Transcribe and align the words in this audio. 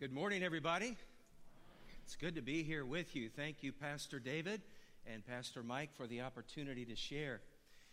Good 0.00 0.12
morning, 0.12 0.42
everybody. 0.42 0.96
It's 2.02 2.16
good 2.16 2.34
to 2.34 2.42
be 2.42 2.64
here 2.64 2.84
with 2.84 3.14
you. 3.14 3.28
Thank 3.28 3.62
you, 3.62 3.72
Pastor 3.72 4.18
David 4.18 4.60
and 5.06 5.24
Pastor 5.24 5.62
Mike, 5.62 5.90
for 5.96 6.08
the 6.08 6.22
opportunity 6.22 6.84
to 6.86 6.96
share. 6.96 7.40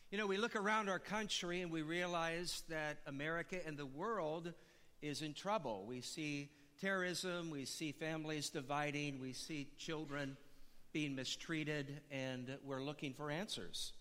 You 0.09 0.17
know, 0.17 0.25
we 0.25 0.37
look 0.37 0.55
around 0.55 0.89
our 0.89 0.97
country 0.97 1.61
and 1.61 1.71
we 1.71 1.83
realize 1.83 2.63
that 2.69 2.97
America 3.05 3.57
and 3.67 3.77
the 3.77 3.85
world 3.85 4.51
is 5.03 5.21
in 5.21 5.35
trouble. 5.35 5.85
We 5.87 6.01
see 6.01 6.49
terrorism, 6.81 7.51
we 7.51 7.65
see 7.65 7.91
families 7.91 8.49
dividing, 8.49 9.21
we 9.21 9.33
see 9.33 9.67
children 9.77 10.37
being 10.93 11.13
mistreated, 11.13 12.01
and 12.09 12.57
we're 12.65 12.81
looking 12.81 13.13
for 13.13 13.29
answers. 13.29 13.93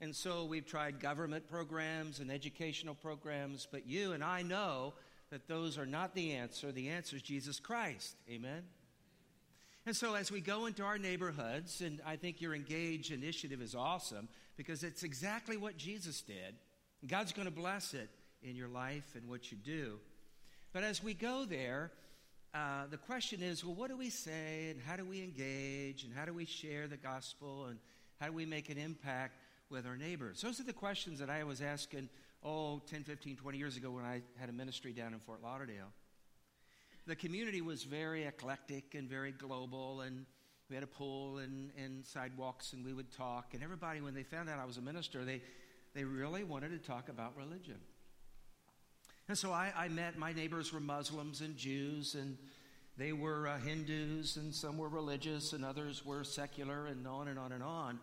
And 0.00 0.14
so 0.14 0.44
we've 0.44 0.66
tried 0.66 0.98
government 0.98 1.48
programs 1.48 2.18
and 2.18 2.32
educational 2.32 2.96
programs, 2.96 3.68
but 3.70 3.86
you 3.86 4.10
and 4.10 4.24
I 4.24 4.42
know 4.42 4.94
that 5.30 5.46
those 5.48 5.78
are 5.78 5.86
not 5.86 6.14
the 6.14 6.32
answer. 6.32 6.72
The 6.72 6.88
answer 6.88 7.16
is 7.16 7.22
Jesus 7.22 7.60
Christ. 7.60 8.16
Amen? 8.30 8.62
And 9.86 9.96
so, 9.96 10.14
as 10.14 10.30
we 10.30 10.40
go 10.40 10.66
into 10.66 10.82
our 10.82 10.98
neighborhoods, 10.98 11.80
and 11.80 12.00
I 12.06 12.16
think 12.16 12.40
your 12.40 12.54
Engage 12.54 13.10
initiative 13.10 13.62
is 13.62 13.74
awesome 13.74 14.28
because 14.56 14.84
it's 14.84 15.02
exactly 15.02 15.56
what 15.56 15.76
Jesus 15.76 16.20
did. 16.20 16.56
God's 17.06 17.32
going 17.32 17.46
to 17.46 17.54
bless 17.54 17.94
it 17.94 18.10
in 18.42 18.56
your 18.56 18.68
life 18.68 19.14
and 19.14 19.28
what 19.28 19.50
you 19.50 19.56
do. 19.56 19.98
But 20.72 20.84
as 20.84 21.02
we 21.02 21.14
go 21.14 21.44
there, 21.44 21.92
uh, 22.54 22.86
the 22.90 22.96
question 22.96 23.42
is 23.42 23.64
well, 23.64 23.74
what 23.74 23.88
do 23.88 23.96
we 23.96 24.10
say, 24.10 24.70
and 24.70 24.80
how 24.80 24.96
do 24.96 25.04
we 25.04 25.22
engage, 25.22 26.04
and 26.04 26.12
how 26.14 26.24
do 26.24 26.32
we 26.32 26.44
share 26.44 26.86
the 26.86 26.96
gospel, 26.96 27.66
and 27.66 27.78
how 28.20 28.26
do 28.26 28.32
we 28.32 28.44
make 28.44 28.68
an 28.68 28.78
impact 28.78 29.38
with 29.70 29.86
our 29.86 29.96
neighbors? 29.96 30.40
Those 30.42 30.60
are 30.60 30.64
the 30.64 30.72
questions 30.72 31.18
that 31.20 31.30
I 31.30 31.44
was 31.44 31.62
asking, 31.62 32.08
oh, 32.44 32.80
10, 32.86 33.04
15, 33.04 33.36
20 33.36 33.58
years 33.58 33.76
ago 33.76 33.90
when 33.90 34.04
I 34.04 34.22
had 34.38 34.48
a 34.48 34.52
ministry 34.52 34.92
down 34.92 35.12
in 35.12 35.20
Fort 35.20 35.42
Lauderdale. 35.42 35.92
The 37.06 37.16
community 37.16 37.60
was 37.60 37.84
very 37.84 38.24
eclectic 38.24 38.94
and 38.94 39.08
very 39.08 39.32
global, 39.32 40.02
and 40.02 40.26
we 40.68 40.74
had 40.74 40.84
a 40.84 40.88
pool 40.88 41.38
and, 41.38 41.70
and 41.82 42.04
sidewalks, 42.04 42.74
and 42.74 42.84
we 42.84 42.92
would 42.92 43.10
talk. 43.10 43.54
And 43.54 43.62
everybody, 43.62 44.00
when 44.00 44.14
they 44.14 44.22
found 44.22 44.50
out 44.50 44.58
I 44.58 44.66
was 44.66 44.76
a 44.76 44.82
minister, 44.82 45.24
they, 45.24 45.40
they 45.94 46.04
really 46.04 46.44
wanted 46.44 46.70
to 46.70 46.78
talk 46.78 47.08
about 47.08 47.36
religion. 47.36 47.78
And 49.28 49.36
so 49.36 49.52
I, 49.52 49.72
I 49.76 49.88
met, 49.88 50.18
my 50.18 50.32
neighbors 50.32 50.72
were 50.72 50.80
Muslims 50.80 51.40
and 51.40 51.56
Jews, 51.56 52.14
and 52.14 52.36
they 52.96 53.12
were 53.12 53.48
uh, 53.48 53.58
Hindus, 53.58 54.36
and 54.36 54.54
some 54.54 54.76
were 54.76 54.88
religious, 54.88 55.52
and 55.52 55.64
others 55.64 56.04
were 56.04 56.24
secular, 56.24 56.86
and 56.86 57.06
on 57.06 57.28
and 57.28 57.38
on 57.38 57.52
and 57.52 57.62
on. 57.62 58.00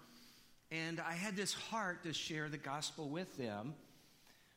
And 0.72 1.00
I 1.00 1.14
had 1.14 1.36
this 1.36 1.54
heart 1.54 2.04
to 2.04 2.14
share 2.14 2.50
the 2.50 2.58
gospel 2.58 3.10
with 3.10 3.38
them. 3.38 3.76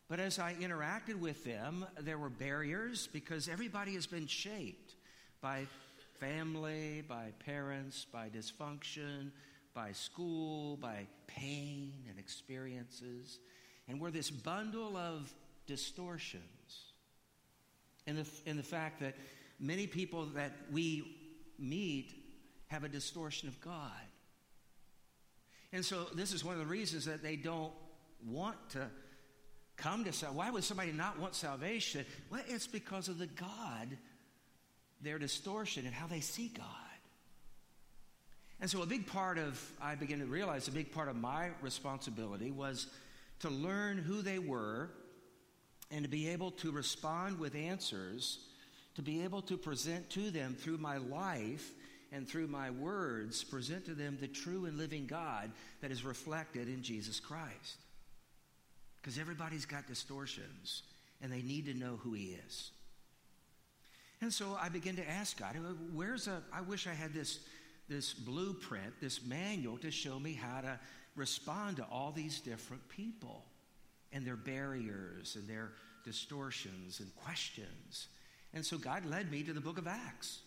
But 0.08 0.20
as 0.20 0.38
I 0.38 0.54
interacted 0.54 1.16
with 1.16 1.44
them, 1.44 1.84
there 2.00 2.16
were 2.16 2.30
barriers 2.30 3.08
because 3.12 3.46
everybody 3.46 3.92
has 3.94 4.06
been 4.06 4.26
shaped 4.26 4.94
by 5.42 5.66
family, 6.18 7.04
by 7.06 7.32
parents, 7.44 8.06
by 8.10 8.30
dysfunction, 8.30 9.30
by 9.74 9.92
school, 9.92 10.76
by 10.76 11.06
pain 11.26 11.92
and 12.08 12.18
experiences. 12.18 13.38
And 13.86 14.00
we're 14.00 14.10
this 14.10 14.30
bundle 14.30 14.96
of 14.96 15.32
distortions. 15.66 16.42
And 18.06 18.18
the, 18.18 18.26
in 18.46 18.56
the 18.56 18.62
fact 18.62 19.00
that 19.00 19.14
many 19.60 19.86
people 19.86 20.26
that 20.34 20.52
we 20.72 21.16
meet 21.58 22.14
have 22.68 22.82
a 22.82 22.88
distortion 22.88 23.48
of 23.48 23.60
God. 23.60 23.92
And 25.72 25.84
so 25.84 26.06
this 26.14 26.32
is 26.32 26.42
one 26.42 26.54
of 26.54 26.60
the 26.60 26.66
reasons 26.66 27.04
that 27.04 27.22
they 27.22 27.36
don't 27.36 27.72
want 28.26 28.56
to 28.70 28.88
come 29.78 30.04
to 30.04 30.12
salvation. 30.12 30.36
Why 30.36 30.50
would 30.50 30.64
somebody 30.64 30.92
not 30.92 31.18
want 31.18 31.34
salvation? 31.34 32.04
Well, 32.30 32.42
it's 32.46 32.66
because 32.66 33.08
of 33.08 33.18
the 33.18 33.26
God, 33.26 33.96
their 35.00 35.18
distortion, 35.18 35.86
and 35.86 35.94
how 35.94 36.06
they 36.06 36.20
see 36.20 36.48
God. 36.48 36.66
And 38.60 38.68
so 38.68 38.82
a 38.82 38.86
big 38.86 39.06
part 39.06 39.38
of, 39.38 39.60
I 39.80 39.94
began 39.94 40.18
to 40.18 40.26
realize 40.26 40.66
a 40.68 40.72
big 40.72 40.92
part 40.92 41.08
of 41.08 41.16
my 41.16 41.50
responsibility 41.62 42.50
was 42.50 42.88
to 43.40 43.50
learn 43.50 43.98
who 43.98 44.20
they 44.20 44.40
were 44.40 44.90
and 45.90 46.02
to 46.02 46.10
be 46.10 46.28
able 46.28 46.50
to 46.50 46.72
respond 46.72 47.38
with 47.38 47.54
answers, 47.54 48.40
to 48.96 49.02
be 49.02 49.22
able 49.22 49.42
to 49.42 49.56
present 49.56 50.10
to 50.10 50.30
them 50.30 50.56
through 50.58 50.78
my 50.78 50.96
life 50.96 51.72
and 52.10 52.28
through 52.28 52.48
my 52.48 52.70
words 52.70 53.44
present 53.44 53.84
to 53.86 53.94
them 53.94 54.18
the 54.20 54.26
true 54.26 54.64
and 54.64 54.76
living 54.76 55.06
God 55.06 55.52
that 55.80 55.92
is 55.92 56.04
reflected 56.04 56.68
in 56.68 56.82
Jesus 56.82 57.20
Christ. 57.20 57.76
Because 59.00 59.18
everybody's 59.18 59.66
got 59.66 59.86
distortions 59.86 60.82
and 61.20 61.32
they 61.32 61.42
need 61.42 61.66
to 61.66 61.74
know 61.74 61.98
who 62.02 62.12
He 62.12 62.36
is. 62.46 62.70
And 64.20 64.32
so 64.32 64.58
I 64.60 64.68
begin 64.68 64.96
to 64.96 65.08
ask 65.08 65.38
God, 65.38 65.56
where's 65.94 66.26
a, 66.26 66.42
I 66.52 66.60
wish 66.62 66.86
I 66.86 66.94
had 66.94 67.14
this, 67.14 67.40
this 67.88 68.12
blueprint, 68.12 69.00
this 69.00 69.24
manual 69.24 69.78
to 69.78 69.90
show 69.90 70.18
me 70.18 70.32
how 70.32 70.60
to 70.60 70.78
respond 71.14 71.76
to 71.76 71.84
all 71.84 72.12
these 72.12 72.40
different 72.40 72.88
people 72.88 73.44
and 74.12 74.26
their 74.26 74.36
barriers 74.36 75.36
and 75.36 75.48
their 75.48 75.72
distortions 76.04 77.00
and 77.00 77.14
questions. 77.16 78.08
And 78.54 78.64
so 78.64 78.78
God 78.78 79.04
led 79.04 79.30
me 79.30 79.42
to 79.42 79.52
the 79.52 79.60
book 79.60 79.78
of 79.78 79.86
Acts. 79.86 80.40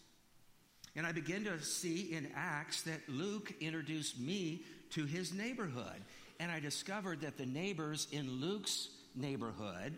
And 0.96 1.06
I 1.06 1.12
begin 1.12 1.46
to 1.46 1.62
see 1.62 2.14
in 2.14 2.30
Acts 2.36 2.82
that 2.84 3.08
Luke 3.08 3.54
introduced 3.62 4.20
me 4.20 4.64
to 4.92 5.06
his 5.06 5.34
neighborhood. 5.34 6.02
And 6.42 6.52
I 6.52 6.60
discovered 6.60 7.22
that 7.22 7.38
the 7.38 7.46
neighbors 7.46 8.08
in 8.12 8.42
Luke's 8.42 8.90
neighborhood 9.16 9.96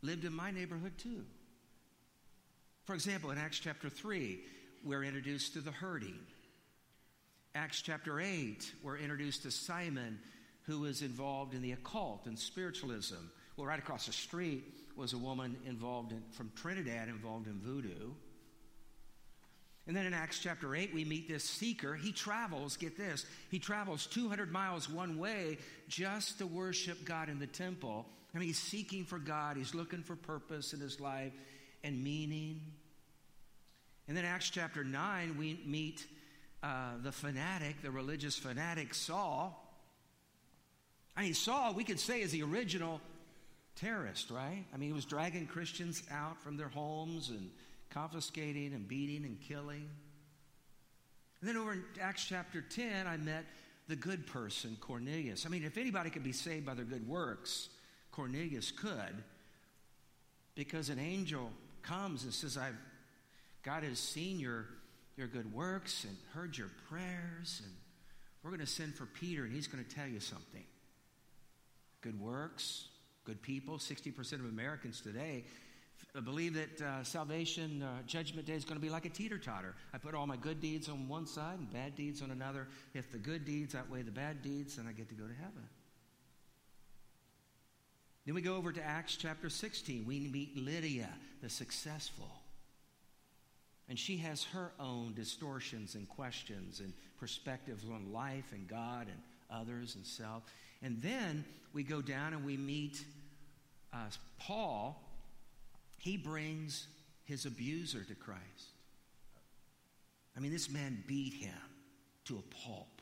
lived 0.00 0.24
in 0.24 0.32
my 0.32 0.52
neighborhood 0.52 0.92
too. 0.96 1.24
For 2.84 2.94
example, 2.94 3.32
in 3.32 3.38
Acts 3.38 3.58
chapter 3.58 3.88
3, 3.88 4.38
we're 4.84 5.02
introduced 5.02 5.54
to 5.54 5.60
the 5.60 5.72
hurting. 5.72 6.20
Acts 7.56 7.82
chapter 7.82 8.20
8, 8.20 8.74
we're 8.84 8.96
introduced 8.96 9.42
to 9.42 9.50
Simon, 9.50 10.20
who 10.66 10.78
was 10.78 11.02
involved 11.02 11.52
in 11.54 11.62
the 11.62 11.72
occult 11.72 12.26
and 12.26 12.38
spiritualism. 12.38 13.16
Well, 13.56 13.66
right 13.66 13.80
across 13.80 14.06
the 14.06 14.12
street 14.12 14.62
was 14.96 15.14
a 15.14 15.18
woman 15.18 15.56
involved 15.66 16.12
in, 16.12 16.22
from 16.30 16.52
Trinidad 16.54 17.08
involved 17.08 17.48
in 17.48 17.58
voodoo. 17.58 18.12
And 19.86 19.94
then 19.94 20.06
in 20.06 20.14
Acts 20.14 20.38
chapter 20.38 20.74
8, 20.74 20.94
we 20.94 21.04
meet 21.04 21.28
this 21.28 21.44
seeker. 21.44 21.94
He 21.94 22.10
travels, 22.10 22.76
get 22.76 22.96
this, 22.96 23.26
he 23.50 23.58
travels 23.58 24.06
200 24.06 24.50
miles 24.50 24.88
one 24.88 25.18
way 25.18 25.58
just 25.88 26.38
to 26.38 26.46
worship 26.46 27.04
God 27.04 27.28
in 27.28 27.38
the 27.38 27.46
temple. 27.46 28.06
I 28.34 28.38
mean, 28.38 28.48
he's 28.48 28.58
seeking 28.58 29.04
for 29.04 29.18
God, 29.18 29.56
he's 29.56 29.74
looking 29.74 30.02
for 30.02 30.16
purpose 30.16 30.72
in 30.72 30.80
his 30.80 31.00
life 31.00 31.32
and 31.82 32.02
meaning. 32.02 32.62
And 34.08 34.16
then 34.16 34.24
Acts 34.24 34.50
chapter 34.50 34.84
9, 34.84 35.36
we 35.38 35.60
meet 35.66 36.06
uh, 36.62 36.92
the 37.02 37.12
fanatic, 37.12 37.82
the 37.82 37.90
religious 37.90 38.36
fanatic 38.36 38.94
Saul. 38.94 39.60
I 41.14 41.22
mean, 41.22 41.34
Saul, 41.34 41.74
we 41.74 41.84
could 41.84 42.00
say, 42.00 42.22
is 42.22 42.32
the 42.32 42.42
original 42.42 43.02
terrorist, 43.76 44.30
right? 44.30 44.64
I 44.72 44.76
mean, 44.78 44.88
he 44.88 44.92
was 44.94 45.04
dragging 45.04 45.46
Christians 45.46 46.02
out 46.10 46.42
from 46.42 46.56
their 46.56 46.68
homes 46.68 47.28
and 47.28 47.50
confiscating 47.94 48.74
and 48.74 48.88
beating 48.88 49.24
and 49.24 49.40
killing. 49.40 49.88
And 51.40 51.48
then 51.48 51.56
over 51.56 51.72
in 51.74 51.84
Acts 52.00 52.24
chapter 52.24 52.60
10, 52.60 53.06
I 53.06 53.16
met 53.16 53.44
the 53.86 53.96
good 53.96 54.26
person, 54.26 54.76
Cornelius. 54.80 55.46
I 55.46 55.48
mean, 55.48 55.62
if 55.62 55.78
anybody 55.78 56.10
could 56.10 56.24
be 56.24 56.32
saved 56.32 56.66
by 56.66 56.74
their 56.74 56.84
good 56.84 57.06
works, 57.06 57.68
Cornelius 58.10 58.72
could, 58.72 59.22
because 60.54 60.88
an 60.88 60.98
angel 60.98 61.50
comes 61.82 62.24
and 62.24 62.32
says, 62.32 62.56
I've, 62.56 62.76
God 63.62 63.84
has 63.84 63.98
seen 63.98 64.40
your, 64.40 64.66
your 65.16 65.28
good 65.28 65.52
works 65.52 66.04
and 66.04 66.16
heard 66.32 66.56
your 66.56 66.70
prayers, 66.88 67.60
and 67.62 67.72
we're 68.42 68.50
going 68.50 68.60
to 68.60 68.66
send 68.66 68.94
for 68.94 69.06
Peter, 69.06 69.44
and 69.44 69.52
he's 69.52 69.66
going 69.66 69.84
to 69.84 69.94
tell 69.94 70.08
you 70.08 70.20
something. 70.20 70.64
Good 72.00 72.18
works, 72.20 72.88
good 73.24 73.40
people. 73.42 73.78
60% 73.78 74.32
of 74.34 74.46
Americans 74.46 75.00
today 75.00 75.44
believe 76.20 76.54
that 76.54 76.80
uh, 76.80 77.02
salvation, 77.02 77.82
uh, 77.82 78.02
judgment 78.06 78.46
day 78.46 78.52
is 78.52 78.64
going 78.64 78.76
to 78.76 78.82
be 78.82 78.90
like 78.90 79.04
a 79.04 79.10
teeter 79.10 79.36
totter. 79.36 79.74
I 79.92 79.98
put 79.98 80.14
all 80.14 80.26
my 80.26 80.36
good 80.36 80.60
deeds 80.60 80.88
on 80.88 81.08
one 81.08 81.26
side 81.26 81.58
and 81.58 81.72
bad 81.72 81.96
deeds 81.96 82.22
on 82.22 82.30
another. 82.30 82.68
If 82.94 83.10
the 83.10 83.18
good 83.18 83.44
deeds 83.44 83.74
outweigh 83.74 84.02
the 84.02 84.12
bad 84.12 84.40
deeds, 84.40 84.76
then 84.76 84.86
I 84.88 84.92
get 84.92 85.08
to 85.08 85.14
go 85.14 85.24
to 85.24 85.34
heaven. 85.34 85.68
Then 88.24 88.34
we 88.34 88.42
go 88.42 88.56
over 88.56 88.72
to 88.72 88.82
Acts 88.82 89.16
chapter 89.16 89.50
16. 89.50 90.06
We 90.06 90.20
meet 90.20 90.56
Lydia, 90.56 91.10
the 91.42 91.50
successful. 91.50 92.30
And 93.88 93.98
she 93.98 94.16
has 94.18 94.44
her 94.44 94.72
own 94.80 95.14
distortions 95.14 95.94
and 95.94 96.08
questions 96.08 96.80
and 96.80 96.92
perspectives 97.18 97.84
on 97.84 98.12
life 98.12 98.52
and 98.52 98.66
God 98.66 99.08
and 99.08 99.18
others 99.50 99.96
and 99.96 100.06
self. 100.06 100.44
And 100.80 101.02
then 101.02 101.44
we 101.72 101.82
go 101.82 102.00
down 102.00 102.32
and 102.32 102.44
we 102.44 102.56
meet 102.56 103.04
uh, 103.92 104.06
Paul, 104.38 105.03
he 106.04 106.18
brings 106.18 106.86
his 107.24 107.46
abuser 107.46 108.04
to 108.04 108.14
Christ. 108.14 108.42
I 110.36 110.40
mean, 110.40 110.52
this 110.52 110.70
man 110.70 111.02
beat 111.06 111.32
him 111.32 111.54
to 112.26 112.36
a 112.36 112.54
pulp. 112.54 113.00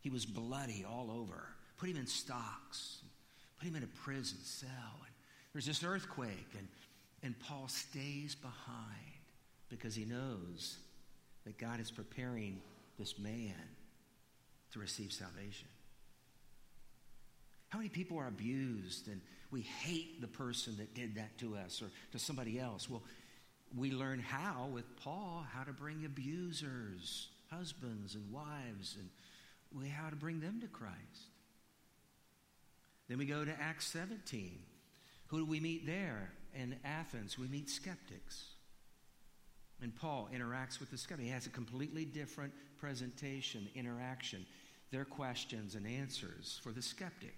He 0.00 0.10
was 0.10 0.26
bloody 0.26 0.84
all 0.84 1.08
over. 1.08 1.46
Put 1.76 1.88
him 1.88 1.96
in 1.96 2.08
stocks. 2.08 2.98
Put 3.60 3.68
him 3.68 3.76
in 3.76 3.84
a 3.84 4.02
prison 4.02 4.38
cell. 4.42 4.96
And 5.06 5.14
there's 5.52 5.66
this 5.66 5.84
earthquake, 5.84 6.48
and, 6.58 6.66
And 7.22 7.38
Paul 7.38 7.68
stays 7.68 8.34
behind 8.34 9.22
because 9.68 9.94
he 9.94 10.04
knows 10.04 10.78
that 11.44 11.58
God 11.58 11.78
is 11.78 11.92
preparing 11.92 12.60
this 12.98 13.20
man 13.20 13.54
to 14.72 14.80
receive 14.80 15.12
salvation. 15.12 15.68
How 17.68 17.78
many 17.78 17.88
people 17.88 18.18
are 18.18 18.26
abused 18.26 19.06
and 19.06 19.20
we 19.54 19.60
hate 19.60 20.20
the 20.20 20.26
person 20.26 20.76
that 20.78 20.94
did 20.94 21.14
that 21.14 21.38
to 21.38 21.54
us 21.54 21.80
or 21.80 21.86
to 22.10 22.18
somebody 22.18 22.58
else? 22.58 22.90
Well, 22.90 23.04
we 23.76 23.92
learn 23.92 24.18
how 24.18 24.68
with 24.72 24.84
Paul 24.96 25.46
how 25.54 25.62
to 25.62 25.72
bring 25.72 26.04
abusers, 26.04 27.28
husbands 27.52 28.16
and 28.16 28.32
wives, 28.32 28.96
and 28.98 29.08
we 29.72 29.88
how 29.88 30.10
to 30.10 30.16
bring 30.16 30.40
them 30.40 30.60
to 30.60 30.66
Christ. 30.66 30.98
Then 33.08 33.16
we 33.16 33.26
go 33.26 33.44
to 33.44 33.52
Acts 33.60 33.86
17. 33.86 34.58
Who 35.28 35.38
do 35.38 35.44
we 35.44 35.60
meet 35.60 35.86
there? 35.86 36.32
In 36.52 36.74
Athens, 36.84 37.38
we 37.38 37.46
meet 37.46 37.70
skeptics. 37.70 38.46
And 39.80 39.94
Paul 39.94 40.28
interacts 40.34 40.80
with 40.80 40.90
the 40.90 40.98
skeptic. 40.98 41.26
He 41.26 41.32
has 41.32 41.46
a 41.46 41.50
completely 41.50 42.04
different 42.04 42.52
presentation, 42.76 43.68
interaction, 43.76 44.46
their 44.90 45.04
questions 45.04 45.76
and 45.76 45.86
answers 45.86 46.58
for 46.64 46.72
the 46.72 46.82
skeptic. 46.82 47.36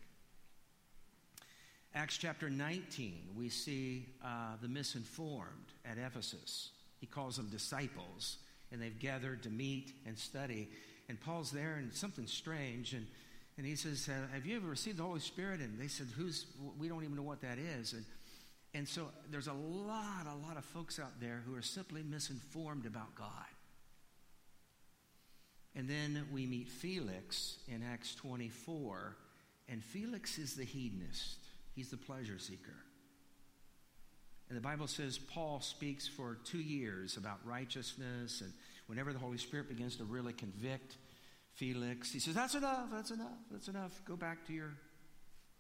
Acts 1.97 2.19
chapter 2.19 2.51
19, 2.51 3.31
we 3.35 3.49
see 3.49 4.05
uh, 4.23 4.57
the 4.61 4.69
misinformed 4.69 5.73
at 5.83 5.97
Ephesus. 5.97 6.69
He 7.01 7.07
calls 7.07 7.39
them 7.39 7.49
disciples, 7.49 8.37
and 8.71 8.83
they've 8.83 8.99
gathered 8.99 9.43
to 9.45 9.49
meet 9.49 9.95
and 10.05 10.19
study. 10.19 10.69
And 11.09 11.19
Paul's 11.19 11.51
there, 11.51 11.77
and 11.77 11.91
something 11.95 12.27
strange. 12.27 12.93
And, 12.93 13.07
and 13.57 13.65
he 13.65 13.77
says, 13.77 14.11
Have 14.35 14.45
you 14.45 14.57
ever 14.57 14.69
received 14.69 14.99
the 14.99 15.05
Holy 15.05 15.21
Spirit? 15.21 15.61
And 15.61 15.81
they 15.81 15.89
said, 15.89 16.09
Who's, 16.15 16.45
we 16.79 16.87
don't 16.87 17.03
even 17.03 17.17
know 17.17 17.23
what 17.23 17.41
that 17.41 17.57
is. 17.57 17.95
And, 17.95 18.05
and 18.75 18.87
so 18.87 19.09
there's 19.31 19.47
a 19.47 19.55
lot, 19.55 20.27
a 20.27 20.47
lot 20.47 20.59
of 20.59 20.67
folks 20.67 20.99
out 20.99 21.19
there 21.19 21.43
who 21.47 21.57
are 21.57 21.63
simply 21.63 22.03
misinformed 22.03 22.85
about 22.85 23.15
God. 23.15 23.29
And 25.75 25.89
then 25.89 26.27
we 26.31 26.45
meet 26.45 26.69
Felix 26.69 27.57
in 27.69 27.83
Acts 27.83 28.15
24, 28.17 29.17
and 29.71 29.83
Felix 29.83 30.37
is 30.37 30.57
the 30.57 30.65
hedonist. 30.65 31.46
He's 31.77 31.91
the 31.91 31.99
pleasure 31.99 32.39
seeker. 32.39 32.75
And 34.49 34.57
the 34.57 34.63
Bible 34.63 34.87
says 34.87 35.19
Paul 35.19 35.61
speaks 35.61 36.09
for 36.09 36.39
two 36.45 36.59
years 36.59 37.19
about 37.19 37.39
righteousness, 37.45 38.41
and 38.41 38.53
whenever 38.87 39.13
the 39.13 39.19
Holy 39.19 39.39
Spirit 39.39 39.69
begins 39.69 39.97
to 39.97 40.05
really 40.05 40.33
convict 40.33 40.97
Felix, 41.53 42.11
he 42.13 42.19
says, 42.19 42.35
That's 42.35 42.55
enough, 42.55 42.89
that's 42.91 43.11
enough, 43.11 43.39
that's 43.51 43.69
enough. 43.69 44.01
Go 44.07 44.17
back 44.17 44.47
to 44.47 44.55
your 44.55 44.73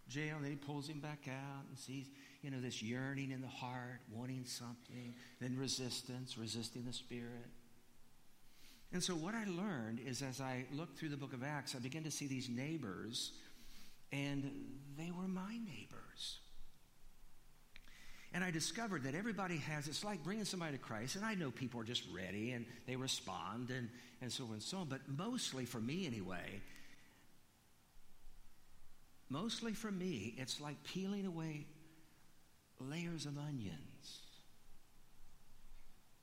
jail. 0.09 0.37
And 0.37 0.45
then 0.45 0.53
he 0.53 0.57
pulls 0.57 0.89
him 0.89 1.01
back 1.01 1.29
out 1.29 1.65
and 1.69 1.79
sees, 1.79 2.07
you 2.41 2.51
know, 2.51 2.61
this 2.61 2.83
yearning 2.83 3.31
in 3.31 3.43
the 3.43 3.49
heart, 3.49 4.01
wanting 4.11 4.45
something, 4.47 5.15
then 5.41 5.57
resistance, 5.59 6.39
resisting 6.39 6.85
the 6.87 6.93
Spirit. 6.93 7.51
And 8.93 9.03
so, 9.03 9.15
what 9.15 9.35
I 9.35 9.45
learned 9.45 10.01
is 10.01 10.23
as 10.23 10.41
I 10.41 10.65
looked 10.73 10.99
through 10.99 11.11
the 11.11 11.17
book 11.17 11.33
of 11.33 11.43
Acts, 11.43 11.75
I 11.75 11.81
began 11.81 12.05
to 12.05 12.11
see 12.11 12.27
these 12.27 12.49
neighbors, 12.49 13.33
and 14.12 14.50
they 14.97 15.11
were 15.11 15.29
my 15.29 15.58
neighbors. 15.58 16.38
And 18.32 18.44
I 18.44 18.50
discovered 18.50 19.05
that 19.05 19.14
everybody 19.14 19.56
has, 19.58 19.88
it's 19.88 20.05
like 20.05 20.23
bringing 20.23 20.44
somebody 20.44 20.73
to 20.73 20.79
Christ, 20.79 21.17
and 21.17 21.25
I 21.25 21.35
know 21.35 21.50
people 21.50 21.81
are 21.81 21.85
just 21.85 22.03
ready 22.14 22.53
and 22.53 22.67
they 22.87 22.97
respond 22.97 23.70
and, 23.70 23.88
and 24.20 24.31
so 24.31 24.44
on 24.44 24.53
and 24.53 24.62
so 24.62 24.79
on, 24.79 24.88
but 24.88 25.00
mostly 25.08 25.64
for 25.64 25.81
me 25.81 26.06
anyway, 26.06 26.61
mostly 29.31 29.73
for 29.73 29.91
me, 29.91 30.35
it's 30.37 30.61
like 30.61 30.76
peeling 30.85 31.25
away 31.25 31.67
layers 32.79 33.26
of 33.26 33.38
onions. 33.38 34.20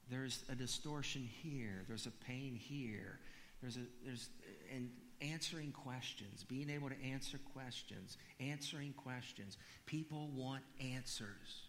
There's 0.10 0.44
a 0.50 0.56
distortion 0.56 1.28
here, 1.42 1.84
there's 1.88 2.06
a 2.06 2.12
pain 2.12 2.56
here, 2.56 3.18
there's 3.62 3.78
a, 3.78 3.82
there's, 4.06 4.30
and 4.72 4.90
answering 5.32 5.72
questions, 5.72 6.44
being 6.44 6.70
able 6.70 6.90
to 6.90 7.04
answer 7.04 7.40
questions, 7.54 8.18
answering 8.40 8.94
questions. 8.94 9.58
People 9.86 10.30
want 10.36 10.64
answers. 10.80 11.68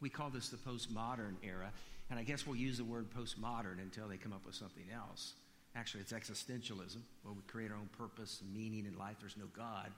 We 0.00 0.08
call 0.08 0.30
this 0.30 0.48
the 0.48 0.56
postmodern 0.56 1.36
era, 1.42 1.72
and 2.10 2.18
I 2.18 2.22
guess 2.22 2.46
we'll 2.46 2.56
use 2.56 2.78
the 2.78 2.84
word 2.84 3.06
postmodern 3.10 3.80
until 3.80 4.08
they 4.08 4.16
come 4.16 4.32
up 4.32 4.46
with 4.46 4.54
something 4.54 4.86
else. 4.94 5.34
Actually, 5.74 6.00
it's 6.00 6.12
existentialism, 6.12 7.00
where 7.22 7.34
we 7.34 7.42
create 7.46 7.70
our 7.70 7.76
own 7.76 7.88
purpose 7.96 8.40
and 8.40 8.54
meaning 8.54 8.86
in 8.86 8.98
life. 8.98 9.16
There's 9.20 9.36
no 9.36 9.48
God. 9.56 9.92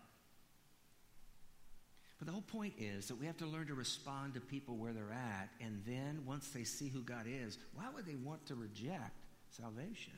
But 2.18 2.26
the 2.26 2.32
whole 2.32 2.42
point 2.42 2.74
is 2.78 3.08
that 3.08 3.18
we 3.18 3.26
have 3.26 3.38
to 3.38 3.46
learn 3.46 3.66
to 3.68 3.74
respond 3.74 4.34
to 4.34 4.40
people 4.40 4.76
where 4.76 4.92
they're 4.92 5.12
at, 5.12 5.48
and 5.60 5.82
then 5.86 6.22
once 6.26 6.48
they 6.48 6.64
see 6.64 6.88
who 6.88 7.00
God 7.02 7.26
is, 7.26 7.58
why 7.74 7.84
would 7.94 8.04
they 8.04 8.16
want 8.16 8.44
to 8.46 8.54
reject 8.54 9.16
salvation? 9.48 10.12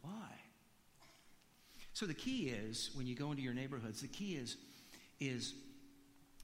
Why? 0.00 0.30
So 1.94 2.06
the 2.06 2.14
key 2.14 2.48
is 2.48 2.90
when 2.94 3.06
you 3.06 3.14
go 3.14 3.30
into 3.30 3.42
your 3.42 3.54
neighborhoods, 3.54 4.02
the 4.02 4.08
key 4.08 4.34
is 4.34 4.56
is 5.20 5.54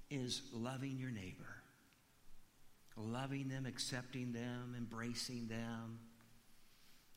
is 0.08 0.42
loving 0.52 0.96
your 0.96 1.10
neighbor. 1.10 1.56
Loving 2.96 3.48
them, 3.48 3.66
accepting 3.66 4.32
them, 4.32 4.74
embracing 4.76 5.48
them, 5.48 5.98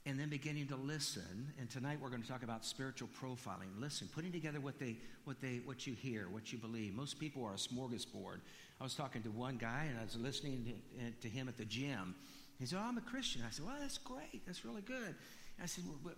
and 0.06 0.20
then 0.20 0.30
beginning 0.30 0.68
to 0.68 0.76
listen. 0.76 1.52
And 1.60 1.70
tonight 1.70 2.00
we're 2.02 2.10
going 2.10 2.22
to 2.22 2.28
talk 2.28 2.42
about 2.44 2.66
spiritual 2.66 3.10
profiling. 3.22 3.80
Listen, 3.80 4.10
putting 4.14 4.32
together 4.32 4.60
what 4.60 4.80
they 4.80 4.98
what 5.26 5.40
they 5.40 5.62
what 5.64 5.86
you 5.86 5.94
hear, 5.94 6.28
what 6.30 6.52
you 6.52 6.58
believe. 6.58 6.96
Most 6.96 7.20
people 7.20 7.46
are 7.46 7.54
a 7.54 7.58
smorgasbord. 7.58 8.40
I 8.82 8.84
was 8.84 8.96
talking 8.96 9.22
to 9.24 9.30
one 9.30 9.58
guy 9.58 9.86
and 9.90 10.00
I 10.00 10.04
was 10.04 10.16
listening 10.16 10.66
to, 10.66 11.06
eh, 11.06 11.10
to 11.22 11.30
him 11.30 11.48
at 11.48 11.58
the 11.58 11.66
gym. 11.66 12.16
He 12.58 12.66
said, 12.66 12.80
"Oh, 12.82 12.88
I'm 12.88 12.98
a 12.98 13.02
Christian." 13.02 13.44
I 13.46 13.52
said, 13.52 13.66
"Well, 13.66 13.76
that's 13.80 14.00
great. 14.00 14.44
That's 14.48 14.66
really 14.66 14.82
good." 14.82 15.16
I 15.62 15.66
said, 15.66 15.84
well, 16.04 16.16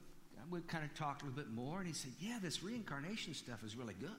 we 0.49 0.59
kind 0.61 0.83
of 0.83 0.93
talked 0.93 1.21
a 1.21 1.25
little 1.25 1.37
bit 1.41 1.51
more, 1.51 1.79
and 1.79 1.87
he 1.87 1.93
said, 1.93 2.11
Yeah, 2.19 2.39
this 2.41 2.63
reincarnation 2.63 3.33
stuff 3.33 3.63
is 3.63 3.75
really 3.75 3.95
good. 3.99 4.09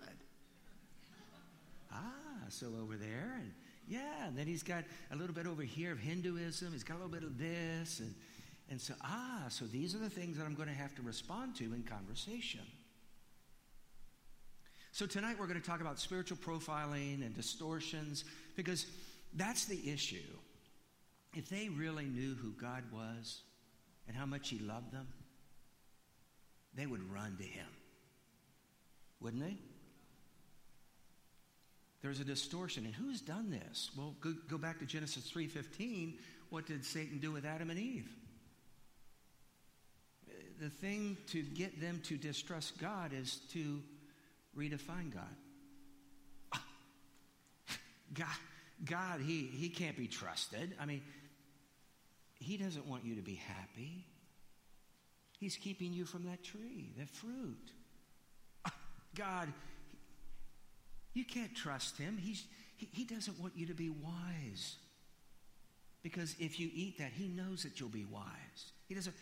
ah, 1.92 2.46
so 2.48 2.66
over 2.80 2.96
there, 2.96 3.38
and 3.40 3.52
yeah, 3.88 4.26
and 4.26 4.36
then 4.36 4.46
he's 4.46 4.62
got 4.62 4.84
a 5.12 5.16
little 5.16 5.34
bit 5.34 5.46
over 5.46 5.62
here 5.62 5.92
of 5.92 5.98
Hinduism, 5.98 6.72
he's 6.72 6.84
got 6.84 6.94
a 6.94 7.02
little 7.04 7.12
bit 7.12 7.22
of 7.22 7.38
this, 7.38 8.00
and, 8.00 8.14
and 8.70 8.80
so, 8.80 8.94
ah, 9.02 9.44
so 9.48 9.64
these 9.64 9.94
are 9.94 9.98
the 9.98 10.10
things 10.10 10.36
that 10.38 10.44
I'm 10.44 10.54
going 10.54 10.68
to 10.68 10.74
have 10.74 10.94
to 10.96 11.02
respond 11.02 11.54
to 11.56 11.64
in 11.64 11.84
conversation. 11.84 12.62
So 14.90 15.06
tonight 15.06 15.36
we're 15.38 15.46
going 15.46 15.60
to 15.60 15.66
talk 15.66 15.80
about 15.80 16.00
spiritual 16.00 16.38
profiling 16.38 17.24
and 17.24 17.34
distortions 17.34 18.24
because 18.56 18.86
that's 19.34 19.66
the 19.66 19.92
issue. 19.92 20.16
If 21.34 21.50
they 21.50 21.68
really 21.68 22.06
knew 22.06 22.34
who 22.34 22.52
God 22.52 22.82
was 22.90 23.42
and 24.08 24.16
how 24.16 24.24
much 24.24 24.48
He 24.48 24.58
loved 24.58 24.92
them, 24.92 25.06
they 26.76 26.86
would 26.86 27.10
run 27.12 27.36
to 27.38 27.44
him. 27.44 27.66
Wouldn't 29.20 29.42
they? 29.42 29.56
There's 32.02 32.20
a 32.20 32.24
distortion. 32.24 32.84
And 32.84 32.94
who's 32.94 33.20
done 33.20 33.50
this? 33.50 33.90
Well, 33.96 34.14
go, 34.20 34.34
go 34.48 34.58
back 34.58 34.78
to 34.78 34.84
Genesis 34.86 35.30
3:15. 35.30 36.18
What 36.50 36.66
did 36.66 36.84
Satan 36.84 37.18
do 37.18 37.32
with 37.32 37.44
Adam 37.44 37.70
and 37.70 37.78
Eve? 37.78 38.08
The 40.60 40.70
thing 40.70 41.16
to 41.28 41.42
get 41.42 41.80
them 41.80 42.00
to 42.04 42.16
distrust 42.16 42.78
God 42.78 43.12
is 43.12 43.40
to 43.52 43.82
redefine 44.56 45.12
God. 45.12 46.60
God, 48.14 48.28
God, 48.84 49.20
he, 49.20 49.42
he 49.42 49.68
can't 49.68 49.96
be 49.96 50.06
trusted. 50.06 50.74
I 50.80 50.86
mean, 50.86 51.02
he 52.38 52.56
doesn't 52.56 52.86
want 52.86 53.04
you 53.04 53.16
to 53.16 53.22
be 53.22 53.34
happy. 53.34 54.06
He's 55.38 55.56
keeping 55.56 55.92
you 55.92 56.04
from 56.04 56.24
that 56.24 56.42
tree, 56.42 56.92
that 56.98 57.10
fruit. 57.10 57.72
Ah, 58.64 58.72
God, 59.14 59.52
you 61.12 61.24
can't 61.24 61.54
trust 61.54 61.98
him. 61.98 62.18
He's, 62.18 62.44
he, 62.76 62.88
he 62.92 63.04
doesn't 63.04 63.38
want 63.38 63.52
you 63.56 63.66
to 63.66 63.74
be 63.74 63.90
wise. 63.90 64.76
Because 66.02 66.36
if 66.38 66.60
you 66.60 66.70
eat 66.72 66.98
that, 66.98 67.12
he 67.12 67.28
knows 67.28 67.64
that 67.64 67.80
you'll 67.80 67.88
be 67.88 68.04
wise. 68.04 68.72
He 68.88 68.94
doesn't 68.94 69.14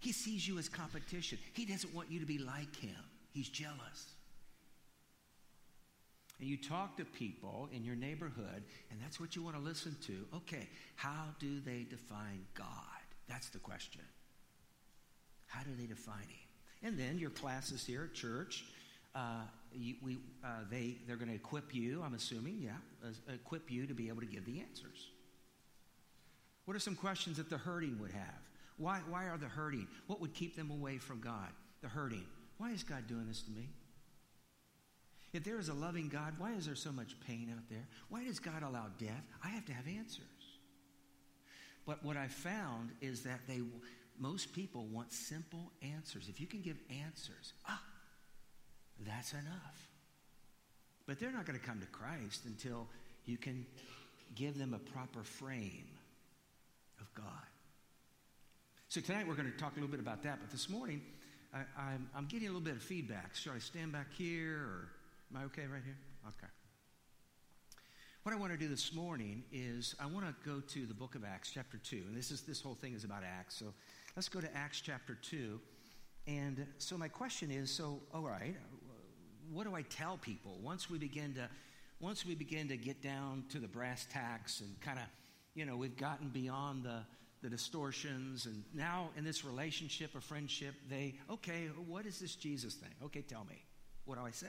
he 0.00 0.12
sees 0.12 0.48
you 0.48 0.58
as 0.58 0.68
competition. 0.68 1.38
He 1.52 1.66
doesn't 1.66 1.94
want 1.94 2.10
you 2.10 2.20
to 2.20 2.26
be 2.26 2.38
like 2.38 2.74
him. 2.74 2.96
He's 3.32 3.48
jealous. 3.48 4.14
And 6.40 6.48
you 6.48 6.56
talk 6.56 6.96
to 6.96 7.04
people 7.04 7.68
in 7.70 7.84
your 7.84 7.96
neighborhood, 7.96 8.64
and 8.90 8.98
that's 9.00 9.20
what 9.20 9.36
you 9.36 9.42
want 9.42 9.56
to 9.56 9.62
listen 9.62 9.94
to. 10.06 10.24
Okay, 10.34 10.66
how 10.96 11.26
do 11.38 11.60
they 11.60 11.86
define 11.88 12.46
God? 12.54 12.66
That's 13.28 13.50
the 13.50 13.58
question. 13.58 14.00
How 15.50 15.64
do 15.64 15.70
they 15.76 15.86
define 15.86 16.18
him? 16.20 16.38
And 16.82 16.98
then 16.98 17.18
your 17.18 17.30
classes 17.30 17.84
here 17.84 18.04
at 18.04 18.14
church, 18.14 18.64
uh, 19.14 19.42
you, 19.72 19.96
we, 20.00 20.18
uh, 20.44 20.60
they, 20.70 20.96
they're 21.06 21.16
going 21.16 21.28
to 21.28 21.34
equip 21.34 21.74
you, 21.74 22.02
I'm 22.04 22.14
assuming, 22.14 22.60
yeah, 22.60 22.70
uh, 23.04 23.32
equip 23.34 23.70
you 23.70 23.86
to 23.86 23.94
be 23.94 24.08
able 24.08 24.20
to 24.20 24.26
give 24.26 24.46
the 24.46 24.60
answers. 24.60 25.08
What 26.64 26.76
are 26.76 26.80
some 26.80 26.94
questions 26.94 27.36
that 27.38 27.50
the 27.50 27.58
hurting 27.58 27.98
would 28.00 28.12
have? 28.12 28.40
Why, 28.76 29.00
why 29.08 29.24
are 29.24 29.36
the 29.36 29.48
hurting? 29.48 29.88
What 30.06 30.20
would 30.20 30.34
keep 30.34 30.56
them 30.56 30.70
away 30.70 30.98
from 30.98 31.20
God? 31.20 31.48
The 31.82 31.88
hurting. 31.88 32.24
Why 32.58 32.70
is 32.70 32.84
God 32.84 33.08
doing 33.08 33.26
this 33.26 33.42
to 33.42 33.50
me? 33.50 33.68
If 35.32 35.44
there 35.44 35.58
is 35.58 35.68
a 35.68 35.74
loving 35.74 36.08
God, 36.08 36.34
why 36.38 36.52
is 36.52 36.66
there 36.66 36.76
so 36.76 36.92
much 36.92 37.16
pain 37.26 37.52
out 37.52 37.68
there? 37.68 37.86
Why 38.08 38.24
does 38.24 38.38
God 38.38 38.62
allow 38.62 38.86
death? 38.98 39.24
I 39.44 39.48
have 39.48 39.66
to 39.66 39.72
have 39.72 39.86
answers. 39.88 40.24
But 41.86 42.04
what 42.04 42.16
I 42.16 42.28
found 42.28 42.90
is 43.00 43.22
that 43.22 43.40
they 43.48 43.62
most 44.20 44.52
people 44.52 44.86
want 44.86 45.12
simple 45.12 45.72
answers. 45.82 46.28
If 46.28 46.40
you 46.40 46.46
can 46.46 46.60
give 46.60 46.76
answers, 46.90 47.54
ah, 47.68 47.82
that's 49.06 49.32
enough. 49.32 49.88
But 51.06 51.18
they're 51.18 51.32
not 51.32 51.46
going 51.46 51.58
to 51.58 51.64
come 51.64 51.80
to 51.80 51.86
Christ 51.86 52.44
until 52.44 52.86
you 53.24 53.38
can 53.38 53.66
give 54.34 54.58
them 54.58 54.74
a 54.74 54.78
proper 54.78 55.22
frame 55.22 55.88
of 57.00 57.12
God. 57.14 57.24
So 58.88 59.00
tonight 59.00 59.26
we're 59.26 59.34
going 59.34 59.50
to 59.50 59.56
talk 59.56 59.72
a 59.72 59.74
little 59.76 59.88
bit 59.88 60.00
about 60.00 60.22
that. 60.24 60.38
But 60.40 60.50
this 60.50 60.68
morning, 60.68 61.00
I, 61.54 61.94
am 62.16 62.26
getting 62.28 62.46
a 62.46 62.50
little 62.50 62.60
bit 62.60 62.74
of 62.74 62.82
feedback. 62.82 63.34
Should 63.34 63.52
I 63.52 63.58
stand 63.58 63.92
back 63.92 64.12
here 64.16 64.56
or 64.56 64.88
am 65.32 65.40
I 65.40 65.44
okay 65.46 65.62
right 65.62 65.82
here? 65.84 65.96
Okay. 66.28 66.52
What 68.22 68.34
I 68.34 68.38
want 68.38 68.52
to 68.52 68.58
do 68.58 68.68
this 68.68 68.92
morning 68.92 69.44
is 69.50 69.94
I 69.98 70.04
want 70.04 70.26
to 70.26 70.34
go 70.48 70.60
to 70.60 70.86
the 70.86 70.92
book 70.92 71.14
of 71.14 71.24
Acts, 71.24 71.50
chapter 71.50 71.78
2. 71.78 71.96
And 72.08 72.16
this 72.16 72.30
is 72.30 72.42
this 72.42 72.60
whole 72.60 72.74
thing 72.74 72.92
is 72.92 73.02
about 73.04 73.22
Acts. 73.24 73.56
So 73.56 73.72
let's 74.16 74.28
go 74.28 74.40
to 74.40 74.56
Acts 74.56 74.80
chapter 74.80 75.16
2. 75.22 75.60
And 76.26 76.66
so 76.78 76.96
my 76.96 77.08
question 77.08 77.50
is, 77.50 77.70
so 77.70 78.00
all 78.12 78.22
right, 78.22 78.56
what 79.52 79.64
do 79.64 79.74
I 79.74 79.82
tell 79.82 80.16
people 80.16 80.58
once 80.62 80.90
we 80.90 80.98
begin 80.98 81.34
to 81.34 81.48
once 82.00 82.24
we 82.24 82.34
begin 82.34 82.68
to 82.68 82.78
get 82.78 83.02
down 83.02 83.44
to 83.50 83.58
the 83.58 83.68
brass 83.68 84.06
tacks 84.10 84.60
and 84.60 84.80
kind 84.80 84.98
of, 84.98 85.04
you 85.54 85.66
know, 85.66 85.76
we've 85.76 85.96
gotten 85.96 86.28
beyond 86.28 86.84
the 86.84 87.04
the 87.42 87.48
distortions 87.48 88.44
and 88.44 88.62
now 88.74 89.08
in 89.16 89.24
this 89.24 89.46
relationship 89.46 90.14
or 90.14 90.20
friendship 90.20 90.74
they 90.90 91.14
okay 91.30 91.68
what 91.86 92.04
is 92.04 92.18
this 92.18 92.34
jesus 92.34 92.74
thing 92.74 92.90
okay 93.02 93.22
tell 93.22 93.46
me 93.48 93.64
what 94.04 94.18
do 94.18 94.26
i 94.26 94.30
say 94.30 94.46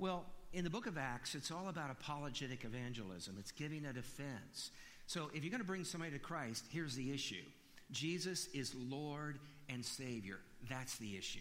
well 0.00 0.26
in 0.52 0.64
the 0.64 0.70
book 0.70 0.86
of 0.86 0.98
Acts, 0.98 1.34
it's 1.34 1.50
all 1.50 1.68
about 1.68 1.90
apologetic 1.90 2.64
evangelism. 2.64 3.36
It's 3.38 3.52
giving 3.52 3.86
a 3.86 3.92
defense. 3.92 4.70
So 5.06 5.30
if 5.34 5.42
you're 5.42 5.50
going 5.50 5.62
to 5.62 5.66
bring 5.66 5.84
somebody 5.84 6.12
to 6.12 6.18
Christ, 6.18 6.64
here's 6.70 6.94
the 6.94 7.12
issue 7.12 7.42
Jesus 7.92 8.48
is 8.54 8.74
Lord 8.74 9.38
and 9.68 9.84
Savior. 9.84 10.38
That's 10.68 10.96
the 10.96 11.16
issue. 11.16 11.40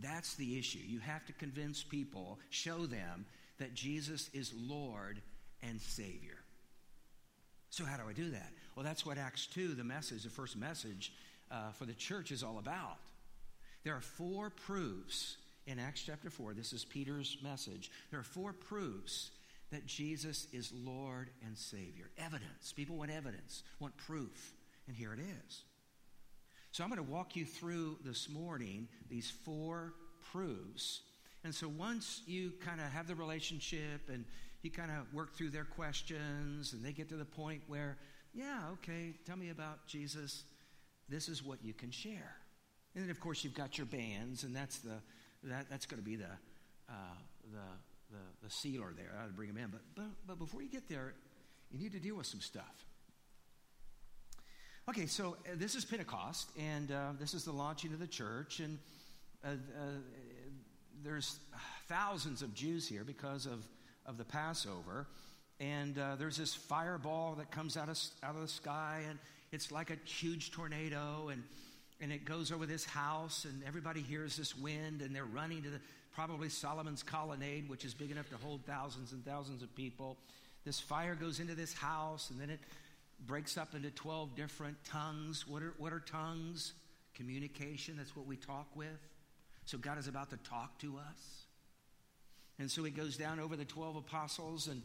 That's 0.00 0.34
the 0.34 0.58
issue. 0.58 0.80
You 0.84 0.98
have 1.00 1.24
to 1.26 1.32
convince 1.32 1.82
people, 1.82 2.38
show 2.50 2.86
them 2.86 3.26
that 3.58 3.74
Jesus 3.74 4.28
is 4.32 4.52
Lord 4.54 5.20
and 5.62 5.80
Savior. 5.80 6.38
So, 7.70 7.84
how 7.84 7.96
do 7.96 8.04
I 8.08 8.12
do 8.12 8.30
that? 8.30 8.50
Well, 8.76 8.84
that's 8.84 9.06
what 9.06 9.18
Acts 9.18 9.46
2, 9.46 9.74
the 9.74 9.84
message, 9.84 10.24
the 10.24 10.30
first 10.30 10.56
message 10.56 11.12
uh, 11.50 11.72
for 11.72 11.86
the 11.86 11.94
church, 11.94 12.30
is 12.30 12.42
all 12.42 12.58
about. 12.58 12.98
There 13.84 13.94
are 13.94 14.00
four 14.00 14.50
proofs 14.50 15.36
in 15.66 15.78
Acts 15.78 16.02
chapter 16.02 16.30
4, 16.30 16.54
this 16.54 16.72
is 16.72 16.84
Peter's 16.84 17.38
message. 17.42 17.90
There 18.10 18.20
are 18.20 18.24
four 18.24 18.52
proofs 18.52 19.30
that 19.70 19.86
Jesus 19.86 20.46
is 20.52 20.72
Lord 20.72 21.30
and 21.44 21.56
Savior. 21.56 22.10
Evidence. 22.18 22.72
People 22.72 22.96
want 22.96 23.10
evidence, 23.10 23.62
want 23.80 23.96
proof. 23.96 24.53
And 24.86 24.96
here 24.96 25.12
it 25.12 25.20
is. 25.20 25.62
So 26.72 26.82
I'm 26.82 26.90
going 26.90 27.04
to 27.04 27.10
walk 27.10 27.36
you 27.36 27.44
through 27.44 27.98
this 28.04 28.28
morning 28.28 28.88
these 29.08 29.30
four 29.30 29.94
proofs. 30.32 31.00
And 31.44 31.54
so 31.54 31.68
once 31.68 32.22
you 32.26 32.52
kind 32.64 32.80
of 32.80 32.86
have 32.88 33.06
the 33.06 33.14
relationship 33.14 34.08
and 34.08 34.24
you 34.62 34.70
kind 34.70 34.90
of 34.90 35.12
work 35.14 35.36
through 35.36 35.50
their 35.50 35.64
questions 35.64 36.72
and 36.72 36.84
they 36.84 36.92
get 36.92 37.08
to 37.10 37.16
the 37.16 37.24
point 37.24 37.62
where, 37.68 37.98
yeah, 38.32 38.60
okay, 38.72 39.14
tell 39.26 39.36
me 39.36 39.50
about 39.50 39.86
Jesus, 39.86 40.44
this 41.08 41.28
is 41.28 41.44
what 41.44 41.58
you 41.62 41.74
can 41.74 41.90
share. 41.90 42.36
And 42.94 43.04
then, 43.04 43.10
of 43.10 43.20
course, 43.20 43.44
you've 43.44 43.54
got 43.54 43.76
your 43.76 43.86
bands, 43.86 44.44
and 44.44 44.54
that's 44.54 44.78
the 44.78 44.94
that, 45.44 45.66
that's 45.70 45.86
going 45.86 46.02
to 46.02 46.04
be 46.04 46.16
the, 46.16 46.30
uh, 46.88 47.16
the, 47.52 48.16
the, 48.16 48.46
the, 48.46 48.50
sealer 48.50 48.92
there. 48.96 49.10
I 49.18 49.24
ought 49.24 49.26
to 49.26 49.32
bring 49.32 49.50
him 49.50 49.58
in. 49.58 49.68
But, 49.68 49.82
but, 49.94 50.06
but 50.26 50.38
before 50.38 50.62
you 50.62 50.68
get 50.68 50.88
there, 50.88 51.14
you 51.70 51.78
need 51.78 51.92
to 51.92 51.98
deal 51.98 52.16
with 52.16 52.26
some 52.26 52.40
stuff. 52.40 52.86
Okay, 54.86 55.06
so 55.06 55.38
uh, 55.50 55.54
this 55.54 55.74
is 55.74 55.82
Pentecost, 55.86 56.50
and 56.58 56.92
uh, 56.92 57.12
this 57.18 57.32
is 57.32 57.42
the 57.42 57.52
launching 57.52 57.94
of 57.94 58.00
the 58.00 58.06
church, 58.06 58.60
and 58.60 58.78
uh, 59.42 59.48
uh, 59.48 59.54
there's 61.02 61.38
thousands 61.88 62.42
of 62.42 62.54
Jews 62.54 62.86
here 62.86 63.02
because 63.02 63.46
of, 63.46 63.64
of 64.04 64.18
the 64.18 64.24
Passover, 64.24 65.06
and 65.58 65.94
there's 66.18 66.36
this 66.36 66.54
fireball 66.54 67.34
that 67.36 67.50
comes 67.50 67.78
out 67.78 67.88
of, 67.88 67.98
out 68.22 68.34
of 68.34 68.42
the 68.42 68.48
sky, 68.48 69.00
and 69.08 69.18
it's 69.52 69.72
like 69.72 69.88
a 69.88 69.96
huge 70.04 70.50
tornado, 70.50 71.30
and 71.32 71.42
and 72.02 72.12
it 72.12 72.26
goes 72.26 72.52
over 72.52 72.66
this 72.66 72.84
house, 72.84 73.46
and 73.46 73.62
everybody 73.66 74.02
hears 74.02 74.36
this 74.36 74.54
wind, 74.54 75.00
and 75.00 75.16
they're 75.16 75.24
running 75.24 75.62
to 75.62 75.70
the, 75.70 75.80
probably 76.14 76.50
Solomon's 76.50 77.02
colonnade, 77.02 77.70
which 77.70 77.86
is 77.86 77.94
big 77.94 78.10
enough 78.10 78.28
to 78.28 78.36
hold 78.36 78.60
thousands 78.66 79.12
and 79.12 79.24
thousands 79.24 79.62
of 79.62 79.74
people. 79.74 80.18
This 80.66 80.78
fire 80.78 81.14
goes 81.14 81.40
into 81.40 81.54
this 81.54 81.72
house, 81.72 82.28
and 82.28 82.38
then 82.38 82.50
it 82.50 82.60
breaks 83.20 83.56
up 83.56 83.74
into 83.74 83.90
12 83.90 84.34
different 84.36 84.76
tongues. 84.84 85.46
What 85.46 85.62
are, 85.62 85.74
what 85.78 85.92
are 85.92 86.00
tongues? 86.00 86.72
Communication, 87.14 87.96
that's 87.96 88.16
what 88.16 88.26
we 88.26 88.36
talk 88.36 88.68
with. 88.74 88.88
So 89.66 89.78
God 89.78 89.98
is 89.98 90.08
about 90.08 90.30
to 90.30 90.36
talk 90.38 90.78
to 90.80 90.98
us. 90.98 91.44
And 92.58 92.70
so 92.70 92.84
he 92.84 92.90
goes 92.90 93.16
down 93.16 93.40
over 93.40 93.56
the 93.56 93.64
12 93.64 93.96
apostles, 93.96 94.68
and 94.68 94.82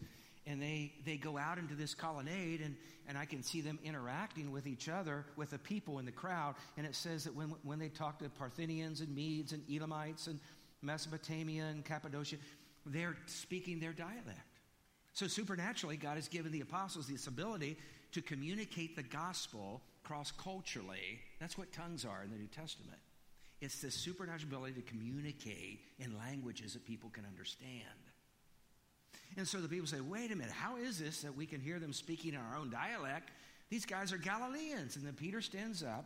and 0.49 0.61
they, 0.61 0.91
they 1.05 1.15
go 1.15 1.37
out 1.37 1.57
into 1.57 1.75
this 1.75 1.93
colonnade 1.93 2.61
and, 2.61 2.75
and 3.07 3.17
i 3.17 3.25
can 3.25 3.43
see 3.43 3.61
them 3.61 3.79
interacting 3.83 4.51
with 4.51 4.67
each 4.67 4.89
other 4.89 5.25
with 5.35 5.51
the 5.51 5.57
people 5.59 5.99
in 5.99 6.05
the 6.05 6.11
crowd 6.11 6.55
and 6.77 6.85
it 6.85 6.95
says 6.95 7.23
that 7.23 7.35
when, 7.35 7.53
when 7.63 7.79
they 7.79 7.89
talk 7.89 8.19
to 8.19 8.29
parthians 8.29 9.01
and 9.01 9.13
medes 9.13 9.53
and 9.53 9.63
elamites 9.69 10.27
and 10.27 10.39
mesopotamia 10.81 11.65
and 11.65 11.85
cappadocia 11.85 12.37
they're 12.85 13.15
speaking 13.27 13.79
their 13.79 13.93
dialect 13.93 14.39
so 15.13 15.27
supernaturally 15.27 15.97
god 15.97 16.15
has 16.15 16.27
given 16.27 16.51
the 16.51 16.61
apostles 16.61 17.07
this 17.07 17.27
ability 17.27 17.77
to 18.11 18.21
communicate 18.21 18.95
the 18.95 19.03
gospel 19.03 19.81
cross 20.03 20.31
culturally 20.31 21.19
that's 21.39 21.57
what 21.57 21.71
tongues 21.71 22.05
are 22.05 22.23
in 22.23 22.31
the 22.31 22.37
new 22.37 22.47
testament 22.47 22.99
it's 23.61 23.81
this 23.81 23.95
supernatural 23.95 24.47
ability 24.47 24.81
to 24.81 24.87
communicate 24.87 25.79
in 25.99 26.17
languages 26.17 26.73
that 26.73 26.85
people 26.85 27.09
can 27.09 27.25
understand 27.25 28.09
and 29.37 29.47
so 29.47 29.59
the 29.59 29.67
people 29.67 29.87
say, 29.87 30.01
wait 30.01 30.31
a 30.31 30.35
minute, 30.35 30.51
how 30.51 30.77
is 30.77 30.99
this 30.99 31.21
that 31.21 31.35
we 31.35 31.45
can 31.45 31.61
hear 31.61 31.79
them 31.79 31.93
speaking 31.93 32.33
in 32.33 32.39
our 32.39 32.57
own 32.57 32.69
dialect? 32.69 33.29
These 33.69 33.85
guys 33.85 34.11
are 34.11 34.17
Galileans. 34.17 34.95
And 34.95 35.05
then 35.05 35.13
Peter 35.13 35.41
stands 35.41 35.83
up 35.83 36.05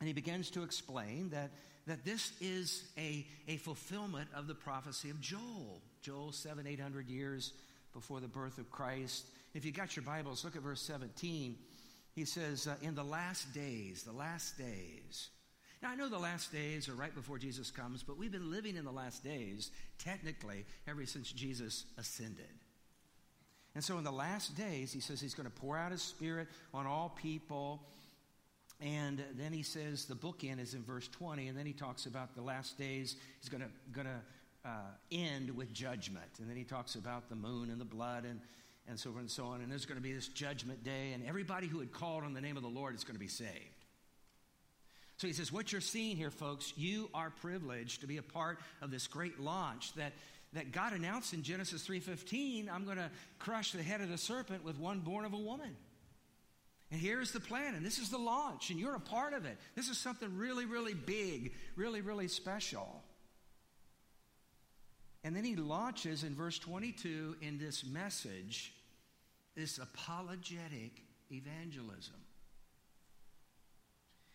and 0.00 0.06
he 0.06 0.12
begins 0.12 0.50
to 0.50 0.62
explain 0.62 1.30
that, 1.30 1.50
that 1.86 2.04
this 2.04 2.32
is 2.40 2.84
a, 2.96 3.26
a 3.48 3.58
fulfillment 3.58 4.28
of 4.34 4.46
the 4.46 4.54
prophecy 4.54 5.10
of 5.10 5.20
Joel. 5.20 5.82
Joel, 6.00 6.32
seven, 6.32 6.66
eight 6.66 6.80
hundred 6.80 7.08
years 7.08 7.52
before 7.92 8.20
the 8.20 8.28
birth 8.28 8.58
of 8.58 8.70
Christ. 8.70 9.26
If 9.54 9.64
you 9.64 9.72
got 9.72 9.96
your 9.96 10.04
Bibles, 10.04 10.44
look 10.44 10.56
at 10.56 10.62
verse 10.62 10.80
17. 10.82 11.56
He 12.14 12.24
says, 12.24 12.66
uh, 12.66 12.74
In 12.80 12.94
the 12.94 13.04
last 13.04 13.52
days, 13.52 14.02
the 14.02 14.12
last 14.12 14.56
days, 14.56 15.28
now, 15.82 15.90
I 15.90 15.96
know 15.96 16.08
the 16.08 16.16
last 16.16 16.52
days 16.52 16.88
are 16.88 16.94
right 16.94 17.12
before 17.12 17.38
Jesus 17.38 17.72
comes, 17.72 18.04
but 18.04 18.16
we've 18.16 18.30
been 18.30 18.52
living 18.52 18.76
in 18.76 18.84
the 18.84 18.92
last 18.92 19.24
days, 19.24 19.72
technically, 19.98 20.64
ever 20.86 21.04
since 21.06 21.32
Jesus 21.32 21.86
ascended. 21.98 22.46
And 23.74 23.82
so, 23.82 23.98
in 23.98 24.04
the 24.04 24.12
last 24.12 24.56
days, 24.56 24.92
he 24.92 25.00
says 25.00 25.20
he's 25.20 25.34
going 25.34 25.50
to 25.50 25.60
pour 25.60 25.76
out 25.76 25.90
his 25.90 26.02
spirit 26.02 26.46
on 26.72 26.86
all 26.86 27.08
people. 27.20 27.82
And 28.80 29.24
then 29.36 29.52
he 29.52 29.64
says 29.64 30.04
the 30.04 30.14
bookend 30.14 30.60
is 30.60 30.74
in 30.74 30.84
verse 30.84 31.08
20, 31.08 31.48
and 31.48 31.58
then 31.58 31.66
he 31.66 31.72
talks 31.72 32.06
about 32.06 32.36
the 32.36 32.42
last 32.42 32.78
days. 32.78 33.16
He's 33.40 33.48
going 33.48 33.62
to, 33.62 33.70
going 33.92 34.06
to 34.06 34.68
uh, 34.68 34.92
end 35.10 35.50
with 35.50 35.72
judgment. 35.72 36.30
And 36.38 36.48
then 36.48 36.56
he 36.56 36.64
talks 36.64 36.94
about 36.94 37.28
the 37.28 37.36
moon 37.36 37.70
and 37.70 37.80
the 37.80 37.84
blood 37.84 38.24
and, 38.24 38.40
and 38.88 38.98
so 38.98 39.10
forth 39.10 39.22
and 39.22 39.30
so 39.30 39.46
on. 39.46 39.60
And 39.60 39.70
there's 39.70 39.86
going 39.86 39.96
to 39.96 40.02
be 40.02 40.12
this 40.12 40.28
judgment 40.28 40.84
day, 40.84 41.12
and 41.12 41.26
everybody 41.26 41.66
who 41.66 41.80
had 41.80 41.92
called 41.92 42.24
on 42.24 42.34
the 42.34 42.40
name 42.40 42.56
of 42.56 42.62
the 42.62 42.68
Lord 42.68 42.94
is 42.94 43.04
going 43.04 43.14
to 43.14 43.20
be 43.20 43.28
saved. 43.28 43.82
So 45.16 45.26
he 45.26 45.32
says, 45.32 45.52
What 45.52 45.72
you're 45.72 45.80
seeing 45.80 46.16
here, 46.16 46.30
folks, 46.30 46.72
you 46.76 47.08
are 47.14 47.30
privileged 47.30 48.00
to 48.00 48.06
be 48.06 48.16
a 48.16 48.22
part 48.22 48.58
of 48.80 48.90
this 48.90 49.06
great 49.06 49.38
launch 49.38 49.92
that, 49.94 50.12
that 50.52 50.72
God 50.72 50.92
announced 50.92 51.32
in 51.32 51.42
Genesis 51.42 51.86
3:15, 51.86 52.68
I'm 52.68 52.84
going 52.84 52.96
to 52.96 53.10
crush 53.38 53.72
the 53.72 53.82
head 53.82 54.00
of 54.00 54.08
the 54.08 54.18
serpent 54.18 54.64
with 54.64 54.78
one 54.78 55.00
born 55.00 55.24
of 55.24 55.32
a 55.32 55.38
woman. 55.38 55.76
And 56.90 57.00
here's 57.00 57.32
the 57.32 57.40
plan, 57.40 57.74
and 57.74 57.86
this 57.86 57.98
is 57.98 58.10
the 58.10 58.18
launch, 58.18 58.68
and 58.68 58.78
you're 58.78 58.94
a 58.94 59.00
part 59.00 59.32
of 59.32 59.46
it. 59.46 59.56
This 59.74 59.88
is 59.88 59.96
something 59.96 60.36
really, 60.36 60.66
really 60.66 60.92
big, 60.92 61.54
really, 61.74 62.02
really 62.02 62.28
special. 62.28 63.01
And 65.24 65.36
then 65.36 65.44
he 65.44 65.54
launches 65.56 66.24
in 66.24 66.34
verse 66.34 66.58
22 66.58 67.36
in 67.40 67.58
this 67.58 67.84
message, 67.84 68.72
this 69.54 69.78
apologetic 69.78 71.02
evangelism. 71.30 72.16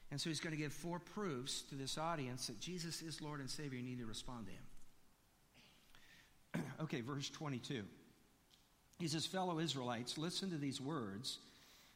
And 0.10 0.22
so 0.22 0.29
he's 0.29 0.39
going 0.39 0.56
to 0.56 0.62
give 0.62 0.72
four 0.72 1.00
proofs 1.00 1.63
to 1.63 1.75
this 1.75 1.98
audience 1.98 2.48
that 2.48 2.62
Jesus 2.62 3.01
is 3.01 3.22
Lord 3.22 3.41
and 3.41 3.50
Savior. 3.50 3.77
You 3.77 3.84
need 3.86 4.00
to 4.00 4.06
respond 4.06 4.48
to 6.53 6.62
him. 6.62 6.63
okay, 6.84 7.01
verse 7.01 7.29
22. 7.29 7.84
He 9.00 9.08
says, 9.08 9.25
Fellow 9.25 9.60
Israelites, 9.60 10.17
listen 10.17 10.50
to 10.51 10.58
these 10.58 10.79
words. 10.79 11.39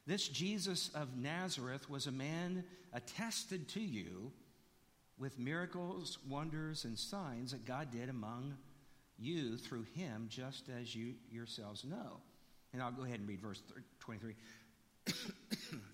This 0.05 0.27
Jesus 0.27 0.89
of 0.93 1.17
Nazareth 1.17 1.89
was 1.89 2.07
a 2.07 2.12
man 2.12 2.65
attested 2.93 3.69
to 3.69 3.79
you 3.79 4.31
with 5.17 5.39
miracles, 5.39 6.17
wonders, 6.27 6.83
and 6.83 6.98
signs 6.98 7.51
that 7.51 7.63
God 7.65 7.91
did 7.91 8.10
among 8.10 8.55
you 9.21 9.57
through 9.57 9.85
him, 9.95 10.27
just 10.29 10.69
as 10.69 10.95
you 10.95 11.13
yourselves 11.31 11.85
know. 11.85 12.17
And 12.73 12.81
I'll 12.81 12.91
go 12.91 13.03
ahead 13.03 13.19
and 13.19 13.27
read 13.27 13.41
verse 13.41 13.61
23. 13.99 14.35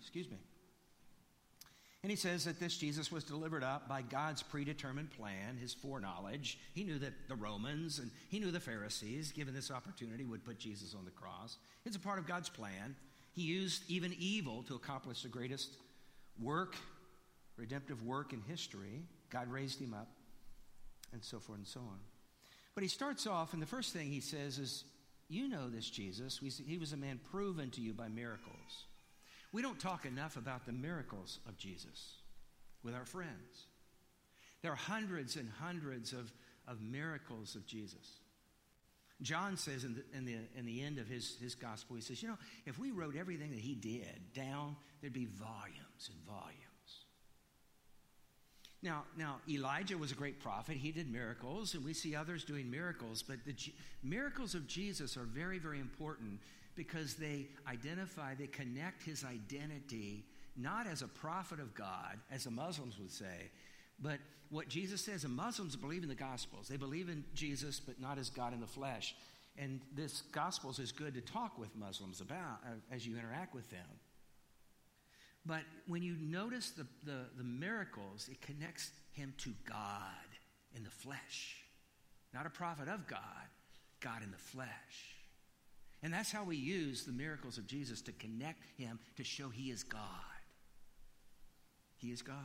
Excuse 0.01 0.29
me. 0.29 0.37
And 2.03 2.11
he 2.11 2.15
says 2.15 2.45
that 2.45 2.59
this 2.59 2.77
Jesus 2.77 3.11
was 3.11 3.23
delivered 3.23 3.63
up 3.63 3.89
by 3.89 4.01
God's 4.01 4.43
predetermined 4.43 5.11
plan, 5.11 5.57
his 5.59 5.73
foreknowledge. 5.73 6.59
He 6.73 6.83
knew 6.83 6.99
that 6.99 7.13
the 7.27 7.35
Romans 7.35 7.99
and 7.99 8.11
he 8.29 8.39
knew 8.39 8.51
the 8.51 8.59
Pharisees, 8.59 9.31
given 9.31 9.53
this 9.53 9.71
opportunity, 9.71 10.23
would 10.23 10.45
put 10.45 10.59
Jesus 10.59 10.95
on 10.97 11.05
the 11.05 11.11
cross. 11.11 11.57
It's 11.85 11.95
a 11.95 11.99
part 11.99 12.19
of 12.19 12.27
God's 12.27 12.49
plan. 12.49 12.95
He 13.33 13.41
used 13.41 13.83
even 13.89 14.15
evil 14.17 14.63
to 14.63 14.75
accomplish 14.75 15.23
the 15.23 15.29
greatest 15.29 15.75
work, 16.41 16.75
redemptive 17.57 18.03
work 18.03 18.31
in 18.31 18.41
history. 18.41 19.03
God 19.29 19.51
raised 19.51 19.81
him 19.81 19.93
up, 19.93 20.07
and 21.11 21.23
so 21.23 21.39
forth 21.39 21.57
and 21.57 21.67
so 21.67 21.81
on. 21.81 21.99
But 22.77 22.83
he 22.83 22.89
starts 22.89 23.25
off, 23.25 23.53
and 23.53 23.61
the 23.61 23.65
first 23.65 23.91
thing 23.91 24.11
he 24.11 24.19
says 24.19 24.59
is, 24.59 24.83
You 25.29 25.49
know 25.49 25.67
this 25.67 25.89
Jesus. 25.89 26.39
He 26.63 26.77
was 26.77 26.93
a 26.93 26.97
man 26.97 27.19
proven 27.31 27.71
to 27.71 27.81
you 27.81 27.91
by 27.91 28.07
miracles. 28.07 28.85
We 29.51 29.63
don't 29.63 29.79
talk 29.79 30.05
enough 30.05 30.37
about 30.37 30.67
the 30.67 30.73
miracles 30.73 31.39
of 31.47 31.57
Jesus 31.57 32.17
with 32.83 32.93
our 32.93 33.07
friends. 33.07 33.65
There 34.61 34.71
are 34.71 34.75
hundreds 34.75 35.37
and 35.37 35.49
hundreds 35.59 36.13
of, 36.13 36.31
of 36.67 36.79
miracles 36.79 37.55
of 37.55 37.65
Jesus. 37.65 38.19
John 39.23 39.57
says 39.57 39.83
in 39.83 39.95
the, 39.95 40.03
in 40.15 40.25
the, 40.25 40.37
in 40.55 40.67
the 40.67 40.83
end 40.83 40.99
of 40.99 41.07
his, 41.07 41.35
his 41.41 41.55
gospel, 41.55 41.95
he 41.95 42.03
says, 42.03 42.21
You 42.21 42.29
know, 42.29 42.37
if 42.67 42.77
we 42.77 42.91
wrote 42.91 43.15
everything 43.15 43.49
that 43.49 43.59
he 43.59 43.73
did 43.73 44.35
down, 44.35 44.75
there'd 45.01 45.13
be 45.13 45.25
volumes 45.25 46.11
and 46.11 46.23
volumes. 46.27 46.66
Now, 48.87 49.03
now 49.17 49.39
Elijah 49.49 49.97
was 49.97 50.13
a 50.13 50.15
great 50.15 50.39
prophet. 50.39 50.77
He 50.77 50.93
did 50.93 51.11
miracles, 51.11 51.73
and 51.73 51.83
we 51.83 51.93
see 51.93 52.15
others 52.15 52.45
doing 52.45 52.71
miracles. 52.71 53.21
But 53.21 53.43
the 53.45 53.51
G- 53.51 53.73
miracles 54.01 54.55
of 54.55 54.65
Jesus 54.65 55.17
are 55.17 55.25
very, 55.25 55.59
very 55.59 55.81
important 55.81 56.39
because 56.73 57.15
they 57.15 57.47
identify, 57.67 58.33
they 58.33 58.47
connect 58.47 59.03
his 59.03 59.25
identity 59.25 60.23
not 60.55 60.87
as 60.87 61.01
a 61.01 61.07
prophet 61.07 61.59
of 61.59 61.75
God, 61.75 62.17
as 62.31 62.45
the 62.45 62.51
Muslims 62.51 62.97
would 62.97 63.11
say, 63.11 63.51
but 63.99 64.19
what 64.49 64.69
Jesus 64.69 65.01
says, 65.01 65.25
and 65.25 65.35
Muslims 65.35 65.75
believe 65.75 66.03
in 66.03 66.09
the 66.09 66.15
Gospels. 66.15 66.69
They 66.69 66.77
believe 66.77 67.09
in 67.09 67.25
Jesus, 67.35 67.81
but 67.81 67.99
not 67.99 68.17
as 68.17 68.29
God 68.29 68.53
in 68.53 68.61
the 68.61 68.67
flesh. 68.67 69.15
And 69.57 69.81
this 69.93 70.21
Gospels 70.31 70.79
is 70.79 70.93
good 70.93 71.13
to 71.15 71.21
talk 71.21 71.59
with 71.59 71.75
Muslims 71.75 72.21
about 72.21 72.59
uh, 72.65 72.95
as 72.95 73.05
you 73.05 73.17
interact 73.17 73.53
with 73.53 73.69
them. 73.69 73.85
But 75.47 75.61
when 75.87 76.03
you 76.03 76.15
notice 76.19 76.71
the, 76.71 76.85
the, 77.05 77.25
the 77.37 77.43
miracles, 77.43 78.27
it 78.29 78.41
connects 78.41 78.91
him 79.13 79.33
to 79.39 79.53
God 79.67 80.01
in 80.75 80.83
the 80.83 80.89
flesh. 80.89 81.63
Not 82.33 82.45
a 82.45 82.49
prophet 82.49 82.89
of 82.89 83.07
God, 83.07 83.19
God 84.01 84.21
in 84.23 84.31
the 84.31 84.37
flesh. 84.37 85.15
And 86.03 86.13
that's 86.13 86.31
how 86.31 86.43
we 86.43 86.57
use 86.57 87.05
the 87.05 87.13
miracles 87.13 87.57
of 87.57 87.65
Jesus 87.65 88.01
to 88.03 88.11
connect 88.11 88.63
him 88.77 88.99
to 89.15 89.23
show 89.23 89.49
he 89.49 89.71
is 89.71 89.83
God. 89.83 90.01
He 91.95 92.11
is 92.11 92.21
God. 92.21 92.35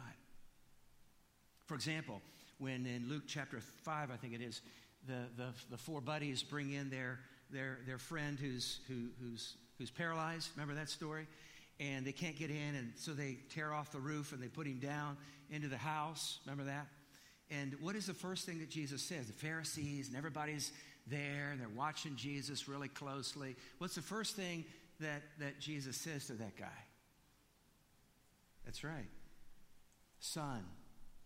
For 1.66 1.74
example, 1.74 2.22
when 2.58 2.86
in 2.86 3.08
Luke 3.08 3.24
chapter 3.26 3.60
5, 3.60 4.10
I 4.10 4.16
think 4.16 4.32
it 4.32 4.40
is, 4.40 4.62
the, 5.06 5.24
the, 5.36 5.48
the 5.70 5.76
four 5.76 6.00
buddies 6.00 6.42
bring 6.42 6.72
in 6.72 6.88
their, 6.88 7.18
their, 7.50 7.80
their 7.86 7.98
friend 7.98 8.38
who's, 8.38 8.80
who, 8.88 9.08
who's, 9.20 9.56
who's 9.78 9.90
paralyzed. 9.90 10.50
Remember 10.54 10.74
that 10.74 10.88
story? 10.88 11.26
And 11.80 12.06
they 12.06 12.12
can't 12.12 12.36
get 12.36 12.50
in, 12.50 12.74
and 12.76 12.92
so 12.96 13.12
they 13.12 13.38
tear 13.50 13.72
off 13.72 13.92
the 13.92 13.98
roof 13.98 14.32
and 14.32 14.42
they 14.42 14.48
put 14.48 14.66
him 14.66 14.78
down 14.78 15.16
into 15.50 15.68
the 15.68 15.76
house. 15.76 16.38
Remember 16.44 16.64
that? 16.64 16.86
And 17.50 17.76
what 17.80 17.96
is 17.96 18.06
the 18.06 18.14
first 18.14 18.46
thing 18.46 18.60
that 18.60 18.70
Jesus 18.70 19.02
says? 19.02 19.26
The 19.26 19.32
Pharisees 19.32 20.08
and 20.08 20.16
everybody's 20.16 20.72
there 21.06 21.50
and 21.50 21.60
they're 21.60 21.68
watching 21.68 22.16
Jesus 22.16 22.68
really 22.68 22.88
closely. 22.88 23.56
What's 23.78 23.94
the 23.94 24.02
first 24.02 24.36
thing 24.36 24.64
that, 25.00 25.22
that 25.38 25.60
Jesus 25.60 25.96
says 25.96 26.26
to 26.28 26.34
that 26.34 26.56
guy? 26.56 26.66
That's 28.64 28.84
right. 28.84 29.10
Son, 30.20 30.64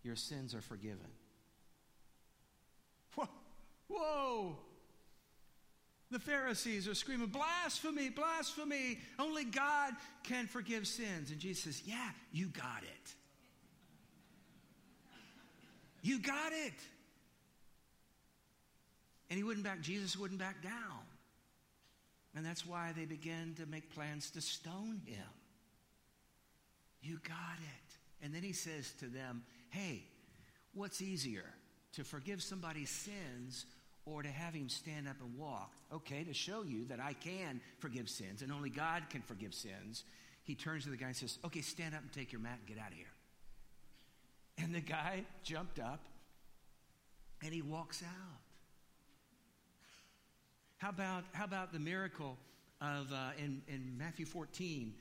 your 0.03 0.15
sins 0.15 0.53
are 0.55 0.61
forgiven. 0.61 1.11
Whoa! 3.87 4.57
The 6.09 6.19
Pharisees 6.19 6.87
are 6.87 6.95
screaming, 6.95 7.27
blasphemy, 7.27 8.09
blasphemy. 8.09 8.99
Only 9.19 9.43
God 9.43 9.93
can 10.23 10.47
forgive 10.47 10.87
sins. 10.87 11.31
And 11.31 11.39
Jesus 11.39 11.63
says, 11.63 11.81
Yeah, 11.85 12.09
you 12.31 12.47
got 12.47 12.83
it. 12.83 13.15
You 16.01 16.19
got 16.19 16.53
it. 16.53 16.73
And 19.29 19.37
he 19.37 19.43
wouldn't 19.43 19.65
back, 19.65 19.81
Jesus 19.81 20.17
wouldn't 20.17 20.39
back 20.39 20.63
down. 20.63 21.03
And 22.33 22.45
that's 22.45 22.65
why 22.65 22.93
they 22.95 23.05
began 23.05 23.55
to 23.57 23.65
make 23.65 23.93
plans 23.93 24.31
to 24.31 24.41
stone 24.41 25.01
him. 25.05 25.25
You 27.01 27.19
got 27.27 27.57
it. 27.59 28.23
And 28.23 28.33
then 28.33 28.43
he 28.43 28.53
says 28.53 28.93
to 28.99 29.07
them, 29.07 29.43
Hey, 29.69 30.03
what's 30.73 31.01
easier? 31.01 31.53
To 31.93 32.03
forgive 32.03 32.41
somebody's 32.41 32.89
sins 32.89 33.65
or 34.09 34.23
to 34.23 34.29
have 34.29 34.53
him 34.53 34.69
stand 34.69 35.07
up 35.07 35.15
and 35.21 35.37
walk. 35.37 35.73
Okay, 35.93 36.23
to 36.23 36.33
show 36.33 36.63
you 36.63 36.85
that 36.85 36.99
I 36.99 37.13
can 37.13 37.61
forgive 37.79 38.09
sins 38.09 38.41
and 38.41 38.51
only 38.51 38.69
God 38.69 39.03
can 39.09 39.21
forgive 39.21 39.53
sins, 39.53 40.03
he 40.43 40.55
turns 40.55 40.85
to 40.85 40.89
the 40.89 40.97
guy 40.97 41.07
and 41.07 41.15
says, 41.15 41.37
Okay, 41.45 41.61
stand 41.61 41.93
up 41.93 42.01
and 42.01 42.11
take 42.11 42.31
your 42.31 42.41
mat 42.41 42.57
and 42.59 42.67
get 42.67 42.83
out 42.83 42.91
of 42.91 42.97
here. 42.97 43.05
And 44.59 44.73
the 44.73 44.81
guy 44.81 45.25
jumped 45.43 45.79
up 45.79 45.99
and 47.43 47.53
he 47.53 47.61
walks 47.61 48.01
out. 48.01 48.39
How 50.77 50.89
about, 50.89 51.23
how 51.33 51.45
about 51.45 51.73
the 51.73 51.79
miracle 51.79 52.37
of 52.81 53.11
uh, 53.11 53.31
in, 53.37 53.61
in 53.67 53.95
Matthew 53.97 54.25
14? 54.25 54.93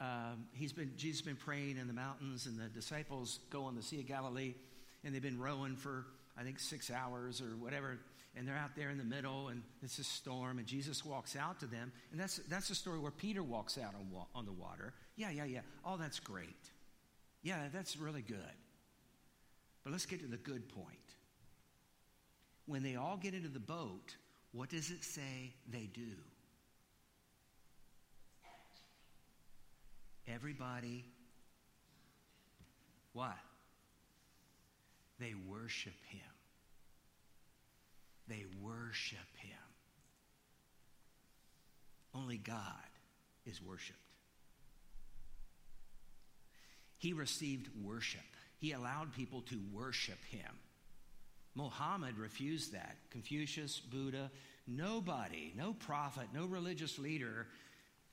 Um, 0.00 0.46
he's 0.52 0.72
been, 0.72 0.92
Jesus 0.96 1.20
has 1.20 1.26
been 1.26 1.36
praying 1.36 1.76
in 1.76 1.86
the 1.86 1.92
mountains, 1.92 2.46
and 2.46 2.58
the 2.58 2.68
disciples 2.68 3.40
go 3.50 3.64
on 3.64 3.74
the 3.74 3.82
Sea 3.82 4.00
of 4.00 4.06
Galilee, 4.06 4.54
and 5.02 5.14
they've 5.14 5.22
been 5.22 5.38
rowing 5.38 5.76
for, 5.76 6.06
I 6.38 6.42
think, 6.42 6.58
six 6.58 6.90
hours 6.90 7.40
or 7.40 7.56
whatever 7.56 7.98
and 8.36 8.46
they're 8.46 8.56
out 8.56 8.74
there 8.76 8.90
in 8.90 8.98
the 8.98 9.04
middle, 9.04 9.48
and 9.48 9.62
it's 9.82 9.98
a 9.98 10.04
storm, 10.04 10.58
and 10.58 10.66
Jesus 10.66 11.04
walks 11.04 11.36
out 11.36 11.60
to 11.60 11.66
them. 11.66 11.92
And 12.10 12.20
that's, 12.20 12.38
that's 12.48 12.68
the 12.68 12.74
story 12.74 12.98
where 12.98 13.12
Peter 13.12 13.42
walks 13.42 13.78
out 13.78 13.94
on, 13.94 14.06
on 14.34 14.44
the 14.44 14.52
water. 14.52 14.92
Yeah, 15.16 15.30
yeah, 15.30 15.44
yeah. 15.44 15.60
Oh, 15.84 15.96
that's 15.96 16.18
great. 16.18 16.70
Yeah, 17.42 17.68
that's 17.72 17.96
really 17.96 18.22
good. 18.22 18.38
But 19.84 19.92
let's 19.92 20.06
get 20.06 20.20
to 20.20 20.26
the 20.26 20.36
good 20.36 20.68
point. 20.68 20.98
When 22.66 22.82
they 22.82 22.96
all 22.96 23.18
get 23.18 23.34
into 23.34 23.48
the 23.48 23.60
boat, 23.60 24.16
what 24.52 24.70
does 24.70 24.90
it 24.90 25.04
say 25.04 25.52
they 25.70 25.88
do? 25.92 26.16
Everybody, 30.26 31.04
what? 33.12 33.36
They 35.20 35.34
worship 35.46 35.92
him. 36.08 36.33
They 38.28 38.44
worship 38.62 39.18
him. 39.38 39.50
Only 42.14 42.38
God 42.38 42.64
is 43.44 43.60
worshiped. 43.62 43.98
He 46.96 47.12
received 47.12 47.68
worship. 47.82 48.22
He 48.58 48.72
allowed 48.72 49.12
people 49.12 49.42
to 49.42 49.60
worship 49.72 50.22
him. 50.30 50.50
Muhammad 51.54 52.18
refused 52.18 52.72
that. 52.72 52.96
Confucius, 53.10 53.78
Buddha, 53.78 54.30
nobody, 54.66 55.52
no 55.56 55.74
prophet, 55.74 56.28
no 56.32 56.46
religious 56.46 56.98
leader 56.98 57.46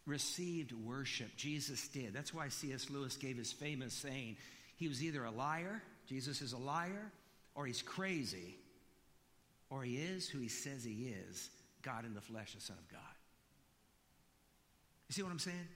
received 0.05 0.73
worship. 0.73 1.35
Jesus 1.37 1.87
did. 1.87 2.13
That's 2.13 2.33
why 2.33 2.49
C.S. 2.49 2.89
Lewis 2.89 3.17
gave 3.17 3.37
his 3.37 3.51
famous 3.51 3.93
saying 3.93 4.37
he 4.75 4.87
was 4.87 5.03
either 5.03 5.23
a 5.23 5.31
liar, 5.31 5.81
Jesus 6.07 6.41
is 6.41 6.53
a 6.53 6.57
liar, 6.57 7.11
or 7.55 7.65
he's 7.65 7.81
crazy, 7.81 8.57
or 9.71 9.83
he 9.83 9.95
is 9.95 10.29
who 10.29 10.39
he 10.39 10.49
says 10.49 10.83
he 10.83 11.15
is 11.27 11.49
God 11.81 12.05
in 12.05 12.13
the 12.13 12.21
flesh, 12.21 12.53
the 12.53 12.61
Son 12.61 12.75
of 12.77 12.87
God. 12.91 12.99
You 15.07 15.13
see 15.13 15.23
what 15.23 15.31
I'm 15.31 15.39
saying? 15.39 15.67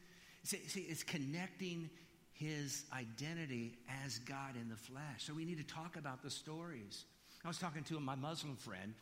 See, 0.43 0.59
see, 0.67 0.81
it's 0.81 1.01
connecting 1.01 1.89
his 2.33 2.83
identity 2.93 3.77
as 4.05 4.19
God 4.19 4.55
in 4.61 4.69
the 4.69 4.75
flesh. 4.75 5.25
So 5.25 5.33
we 5.33 5.45
need 5.45 5.57
to 5.57 5.73
talk 5.73 5.95
about 5.95 6.21
the 6.21 6.29
stories. 6.29 7.05
I 7.43 7.47
was 7.47 7.57
talking 7.57 7.83
to 7.85 7.99
my 7.99 8.15
Muslim 8.15 8.57
friend, 8.57 8.93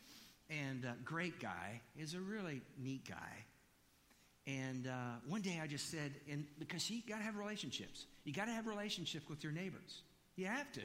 and 0.49 0.86
uh, 0.86 0.91
great 1.03 1.39
guy, 1.39 1.82
is 1.97 2.13
a 2.13 2.19
really 2.19 2.62
neat 2.77 3.10
guy. 3.10 3.45
And 4.45 4.88
uh, 4.88 5.19
one 5.27 5.41
day 5.41 5.60
I 5.62 5.67
just 5.67 5.89
said, 5.89 6.13
and 6.29 6.45
because 6.60 6.89
you 6.89 7.01
got 7.08 7.17
to 7.17 7.23
have 7.23 7.38
relationships, 7.38 8.06
you 8.25 8.34
got 8.34 8.45
to 8.45 8.51
have 8.51 8.67
relationships 8.67 9.27
with 9.27 9.43
your 9.43 9.53
neighbors. 9.53 10.01
You 10.36 10.45
have 10.45 10.71
to. 10.73 10.82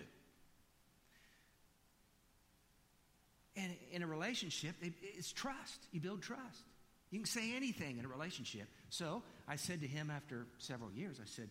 And 3.58 3.74
in 3.90 4.02
a 4.02 4.06
relationship, 4.06 4.76
it's 4.80 5.32
trust. 5.32 5.86
You 5.90 6.00
build 6.00 6.22
trust. 6.22 6.62
You 7.10 7.18
can 7.18 7.26
say 7.26 7.56
anything 7.56 7.98
in 7.98 8.04
a 8.04 8.08
relationship. 8.08 8.68
So 8.90 9.22
I 9.48 9.56
said 9.56 9.80
to 9.80 9.86
him 9.86 10.10
after 10.14 10.46
several 10.58 10.92
years, 10.92 11.18
I 11.20 11.26
said, 11.26 11.48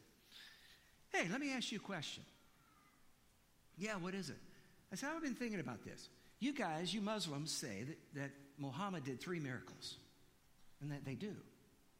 Hey, 1.09 1.27
let 1.29 1.41
me 1.41 1.51
ask 1.51 1.71
you 1.71 1.79
a 1.79 1.81
question. 1.81 2.23
Yeah, 3.77 3.95
what 3.97 4.13
is 4.13 4.29
it? 4.29 4.37
I 4.91 4.95
said, 4.95 5.09
I've 5.15 5.21
been 5.21 5.35
thinking 5.35 5.59
about 5.59 5.83
this. 5.83 6.09
You 6.39 6.53
guys, 6.53 6.93
you 6.93 7.01
Muslims, 7.01 7.51
say 7.51 7.85
that, 7.87 8.19
that 8.21 8.31
Muhammad 8.57 9.03
did 9.03 9.19
three 9.19 9.39
miracles, 9.39 9.95
and 10.81 10.91
that 10.91 11.03
they 11.03 11.15
do. 11.15 11.33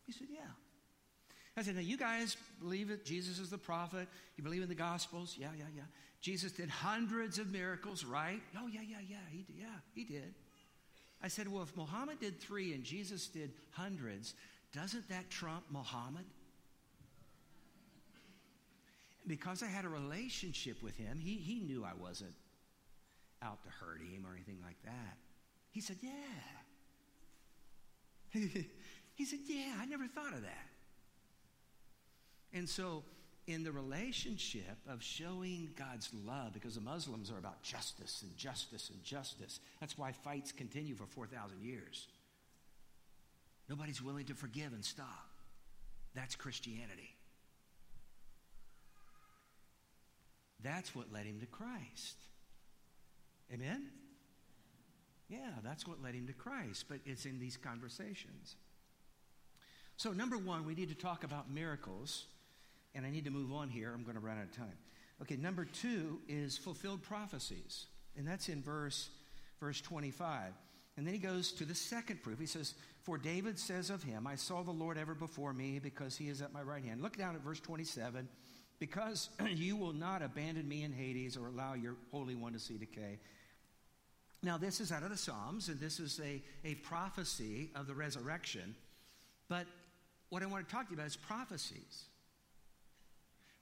He 0.05 0.13
said, 0.13 0.27
Yeah. 0.31 0.39
I 1.57 1.63
said, 1.63 1.75
Now, 1.75 1.81
you 1.81 1.97
guys 1.97 2.37
believe 2.61 2.89
that 2.89 3.03
Jesus 3.03 3.39
is 3.39 3.49
the 3.49 3.57
prophet. 3.57 4.07
You 4.37 4.43
believe 4.43 4.61
in 4.61 4.69
the 4.69 4.75
Gospels? 4.75 5.35
Yeah, 5.37 5.49
yeah, 5.57 5.65
yeah. 5.75 5.81
Jesus 6.27 6.51
did 6.51 6.69
hundreds 6.69 7.39
of 7.39 7.53
miracles, 7.53 8.03
right? 8.03 8.41
Oh, 8.57 8.67
yeah, 8.67 8.81
yeah, 8.85 8.97
yeah. 9.07 9.15
He. 9.31 9.45
Yeah, 9.57 9.67
he 9.95 10.03
did. 10.03 10.33
I 11.23 11.29
said, 11.29 11.47
Well, 11.47 11.63
if 11.63 11.73
Muhammad 11.77 12.19
did 12.19 12.37
three 12.41 12.73
and 12.73 12.83
Jesus 12.83 13.27
did 13.27 13.53
hundreds, 13.71 14.33
doesn't 14.73 15.07
that 15.07 15.29
trump 15.29 15.63
Muhammad? 15.71 16.25
Because 19.25 19.63
I 19.63 19.67
had 19.67 19.85
a 19.85 19.87
relationship 19.87 20.83
with 20.83 20.97
him, 20.97 21.17
he, 21.17 21.35
he 21.35 21.61
knew 21.61 21.85
I 21.85 21.93
wasn't 21.97 22.33
out 23.41 23.63
to 23.63 23.69
hurt 23.69 24.01
him 24.01 24.25
or 24.27 24.33
anything 24.33 24.57
like 24.65 24.83
that. 24.83 25.17
He 25.71 25.79
said, 25.79 25.95
Yeah. 26.01 26.11
he 29.15 29.23
said, 29.23 29.39
Yeah, 29.45 29.75
I 29.79 29.85
never 29.85 30.07
thought 30.07 30.33
of 30.33 30.41
that. 30.41 30.67
And 32.51 32.67
so, 32.67 33.05
in 33.47 33.63
the 33.63 33.71
relationship 33.71 34.77
of 34.89 35.01
showing 35.01 35.69
God's 35.77 36.09
love, 36.25 36.53
because 36.53 36.75
the 36.75 36.81
Muslims 36.81 37.31
are 37.31 37.37
about 37.37 37.63
justice 37.63 38.21
and 38.21 38.35
justice 38.37 38.89
and 38.89 39.01
justice, 39.03 39.59
that's 39.79 39.97
why 39.97 40.11
fights 40.11 40.51
continue 40.51 40.95
for 40.95 41.05
4,000 41.05 41.61
years. 41.61 42.07
Nobody's 43.69 44.01
willing 44.01 44.25
to 44.25 44.33
forgive 44.33 44.73
and 44.73 44.83
stop. 44.83 45.29
That's 46.13 46.35
Christianity. 46.35 47.15
That's 50.61 50.93
what 50.93 51.13
led 51.13 51.25
him 51.25 51.39
to 51.39 51.45
Christ. 51.45 52.17
Amen? 53.53 53.87
Yeah, 55.29 55.51
that's 55.63 55.87
what 55.87 56.01
led 56.03 56.15
him 56.15 56.27
to 56.27 56.33
Christ, 56.33 56.85
but 56.89 56.99
it's 57.05 57.25
in 57.25 57.39
these 57.39 57.57
conversations. 57.57 58.55
So, 59.97 60.11
number 60.11 60.37
one, 60.37 60.65
we 60.65 60.75
need 60.75 60.89
to 60.89 60.95
talk 60.95 61.23
about 61.23 61.49
miracles, 61.49 62.25
and 62.97 63.05
I 63.05 63.11
need 63.11 63.25
to 63.25 63.31
move 63.31 63.53
on 63.53 63.69
here. 63.69 63.93
I'm 63.93 64.03
going 64.03 64.15
to 64.15 64.21
run 64.21 64.37
out 64.37 64.43
of 64.43 64.51
time. 64.51 64.73
Okay, 65.21 65.35
number 65.35 65.65
two 65.65 66.19
is 66.27 66.57
fulfilled 66.57 67.03
prophecies, 67.03 67.85
and 68.17 68.27
that's 68.27 68.49
in 68.49 68.61
verse, 68.61 69.09
verse 69.59 69.79
25. 69.81 70.51
And 70.97 71.05
then 71.05 71.13
he 71.13 71.19
goes 71.19 71.51
to 71.53 71.65
the 71.65 71.75
second 71.75 72.23
proof. 72.23 72.39
He 72.39 72.47
says, 72.47 72.73
For 73.03 73.19
David 73.19 73.59
says 73.59 73.91
of 73.91 74.01
him, 74.01 74.25
I 74.25 74.35
saw 74.35 74.63
the 74.63 74.71
Lord 74.71 74.97
ever 74.97 75.13
before 75.13 75.53
me 75.53 75.79
because 75.79 76.17
he 76.17 76.27
is 76.27 76.41
at 76.41 76.51
my 76.51 76.63
right 76.63 76.83
hand. 76.83 77.03
Look 77.03 77.15
down 77.15 77.35
at 77.35 77.43
verse 77.43 77.59
27. 77.59 78.27
Because 78.79 79.29
you 79.47 79.75
will 79.75 79.93
not 79.93 80.23
abandon 80.23 80.67
me 80.67 80.83
in 80.83 80.91
Hades 80.91 81.37
or 81.37 81.47
allow 81.47 81.75
your 81.75 81.95
Holy 82.11 82.33
One 82.33 82.53
to 82.53 82.59
see 82.59 82.77
decay. 82.77 83.19
Now, 84.41 84.57
this 84.57 84.79
is 84.79 84.91
out 84.91 85.03
of 85.03 85.09
the 85.09 85.17
Psalms, 85.17 85.67
and 85.69 85.79
this 85.79 85.99
is 85.99 86.19
a, 86.23 86.41
a 86.63 86.75
prophecy 86.75 87.71
of 87.75 87.85
the 87.85 87.93
resurrection. 87.93 88.75
But 89.49 89.65
what 90.29 90.41
I 90.41 90.47
want 90.47 90.67
to 90.67 90.73
talk 90.73 90.85
to 90.85 90.91
you 90.91 90.97
about 90.97 91.07
is 91.07 91.15
prophecies. 91.15 92.05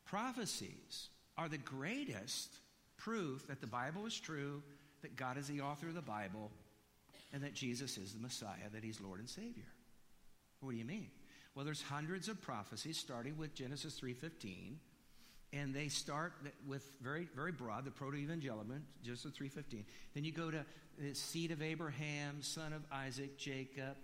Prophecies 0.06 1.10
are 1.38 1.50
the 1.50 1.58
greatest 1.58 2.50
proof 2.98 3.48
that 3.48 3.62
the 3.62 3.68
Bible 3.68 4.06
is 4.06 4.20
true, 4.20 4.62
that 5.02 5.16
God 5.16 5.38
is 5.38 5.48
the 5.48 5.62
author 5.62 5.88
of 5.88 5.96
the 5.96 6.02
Bible, 6.02 6.52
and 7.34 7.44
that 7.44 7.54
Jesus 7.54 7.98
is 7.98 8.14
the 8.14 8.20
Messiah, 8.20 8.70
that 8.74 8.84
he's 8.84 9.02
Lord 9.02 9.20
and 9.20 9.30
Savior. 9.30 9.68
What 10.62 10.72
do 10.72 10.78
you 10.78 10.86
mean? 10.86 11.10
Well, 11.54 11.66
there's 11.66 11.82
hundreds 11.82 12.28
of 12.30 12.42
prophecies 12.42 12.98
starting 12.98 13.38
with 13.38 13.54
Genesis 13.54 14.00
3:15 14.00 14.78
and 15.54 15.74
they 15.74 15.88
start 15.88 16.34
with 16.68 16.92
very 17.02 17.28
very 17.36 17.52
broad 17.52 17.86
the 17.86 17.92
proto-evangelium 17.92 18.82
genesis 19.04 19.32
3.15 19.32 19.84
then 20.14 20.24
you 20.24 20.32
go 20.32 20.52
to 20.52 20.66
the 21.00 21.14
seed 21.14 21.52
of 21.52 21.62
abraham 21.62 22.42
son 22.42 22.74
of 22.74 22.84
isaac 22.92 23.38
jacob 23.38 23.96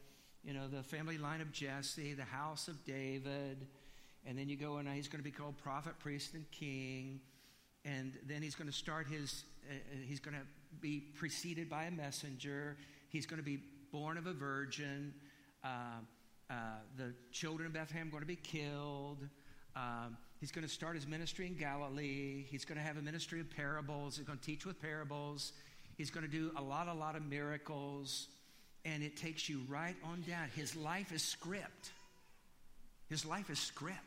you 0.43 0.53
know 0.53 0.67
the 0.67 0.83
family 0.83 1.17
line 1.17 1.41
of 1.41 1.51
jesse 1.51 2.13
the 2.13 2.23
house 2.23 2.67
of 2.67 2.83
david 2.85 3.67
and 4.25 4.37
then 4.37 4.49
you 4.49 4.55
go 4.55 4.77
and 4.77 4.87
he's 4.89 5.07
going 5.07 5.19
to 5.19 5.23
be 5.23 5.31
called 5.31 5.57
prophet 5.57 5.93
priest 5.99 6.33
and 6.33 6.49
king 6.51 7.19
and 7.85 8.13
then 8.27 8.41
he's 8.41 8.55
going 8.55 8.69
to 8.69 8.75
start 8.75 9.07
his 9.07 9.43
uh, 9.69 9.73
uh, 9.73 9.97
he's 10.07 10.19
going 10.19 10.35
to 10.35 10.45
be 10.79 10.99
preceded 11.15 11.69
by 11.69 11.85
a 11.85 11.91
messenger 11.91 12.77
he's 13.09 13.25
going 13.25 13.39
to 13.39 13.45
be 13.45 13.59
born 13.91 14.17
of 14.17 14.27
a 14.27 14.33
virgin 14.33 15.13
uh, 15.63 15.67
uh, 16.49 16.53
the 16.97 17.13
children 17.31 17.67
of 17.67 17.73
bethlehem 17.73 18.07
are 18.07 18.11
going 18.11 18.21
to 18.21 18.27
be 18.27 18.35
killed 18.35 19.19
um, 19.75 20.17
He's 20.41 20.51
going 20.51 20.67
to 20.67 20.73
start 20.73 20.95
his 20.95 21.05
ministry 21.05 21.45
in 21.45 21.53
Galilee. 21.53 22.43
He's 22.49 22.65
going 22.65 22.79
to 22.79 22.83
have 22.83 22.97
a 22.97 23.01
ministry 23.01 23.39
of 23.39 23.49
parables. 23.55 24.17
He's 24.17 24.25
going 24.25 24.39
to 24.39 24.43
teach 24.43 24.65
with 24.65 24.81
parables. 24.81 25.53
He's 25.97 26.09
going 26.09 26.25
to 26.25 26.31
do 26.31 26.51
a 26.57 26.61
lot, 26.61 26.87
a 26.87 26.93
lot 26.93 27.15
of 27.15 27.23
miracles. 27.23 28.27
And 28.83 29.03
it 29.03 29.15
takes 29.15 29.47
you 29.47 29.61
right 29.69 29.95
on 30.03 30.21
down. 30.27 30.47
His 30.55 30.75
life 30.75 31.11
is 31.11 31.21
script. 31.21 31.91
His 33.07 33.23
life 33.23 33.51
is 33.51 33.59
script. 33.59 33.99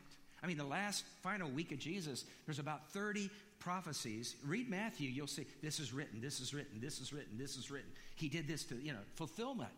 I 0.45 0.47
mean, 0.47 0.57
the 0.57 0.63
last 0.63 1.03
final 1.23 1.49
week 1.49 1.71
of 1.71 1.79
Jesus, 1.79 2.23
there's 2.45 2.59
about 2.59 2.91
30 2.91 3.31
prophecies. 3.57 4.35
Read 4.45 4.69
Matthew, 4.69 5.09
you'll 5.09 5.25
see 5.25 5.47
this 5.63 5.79
is 5.79 5.91
written, 5.91 6.21
this 6.21 6.39
is 6.39 6.53
written, 6.53 6.79
this 6.79 6.99
is 6.99 7.11
written, 7.11 7.35
this 7.35 7.57
is 7.57 7.71
written. 7.71 7.89
He 8.15 8.29
did 8.29 8.47
this 8.47 8.63
to, 8.65 8.75
you 8.75 8.93
know, 8.93 8.99
fulfillment. 9.15 9.71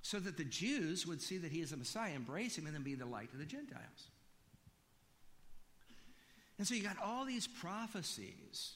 So 0.00 0.18
that 0.20 0.38
the 0.38 0.44
Jews 0.44 1.06
would 1.06 1.20
see 1.20 1.36
that 1.36 1.52
he 1.52 1.60
is 1.60 1.72
the 1.72 1.76
Messiah, 1.76 2.14
embrace 2.14 2.56
him, 2.56 2.64
and 2.64 2.74
then 2.74 2.82
be 2.82 2.94
the 2.94 3.04
light 3.04 3.30
to 3.32 3.36
the 3.36 3.44
Gentiles. 3.44 4.08
And 6.56 6.66
so 6.66 6.74
you 6.74 6.82
got 6.82 6.96
all 7.04 7.26
these 7.26 7.46
prophecies 7.46 8.72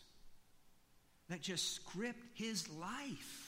that 1.31 1.41
just 1.41 1.75
script 1.75 2.23
his 2.35 2.69
life 2.69 3.44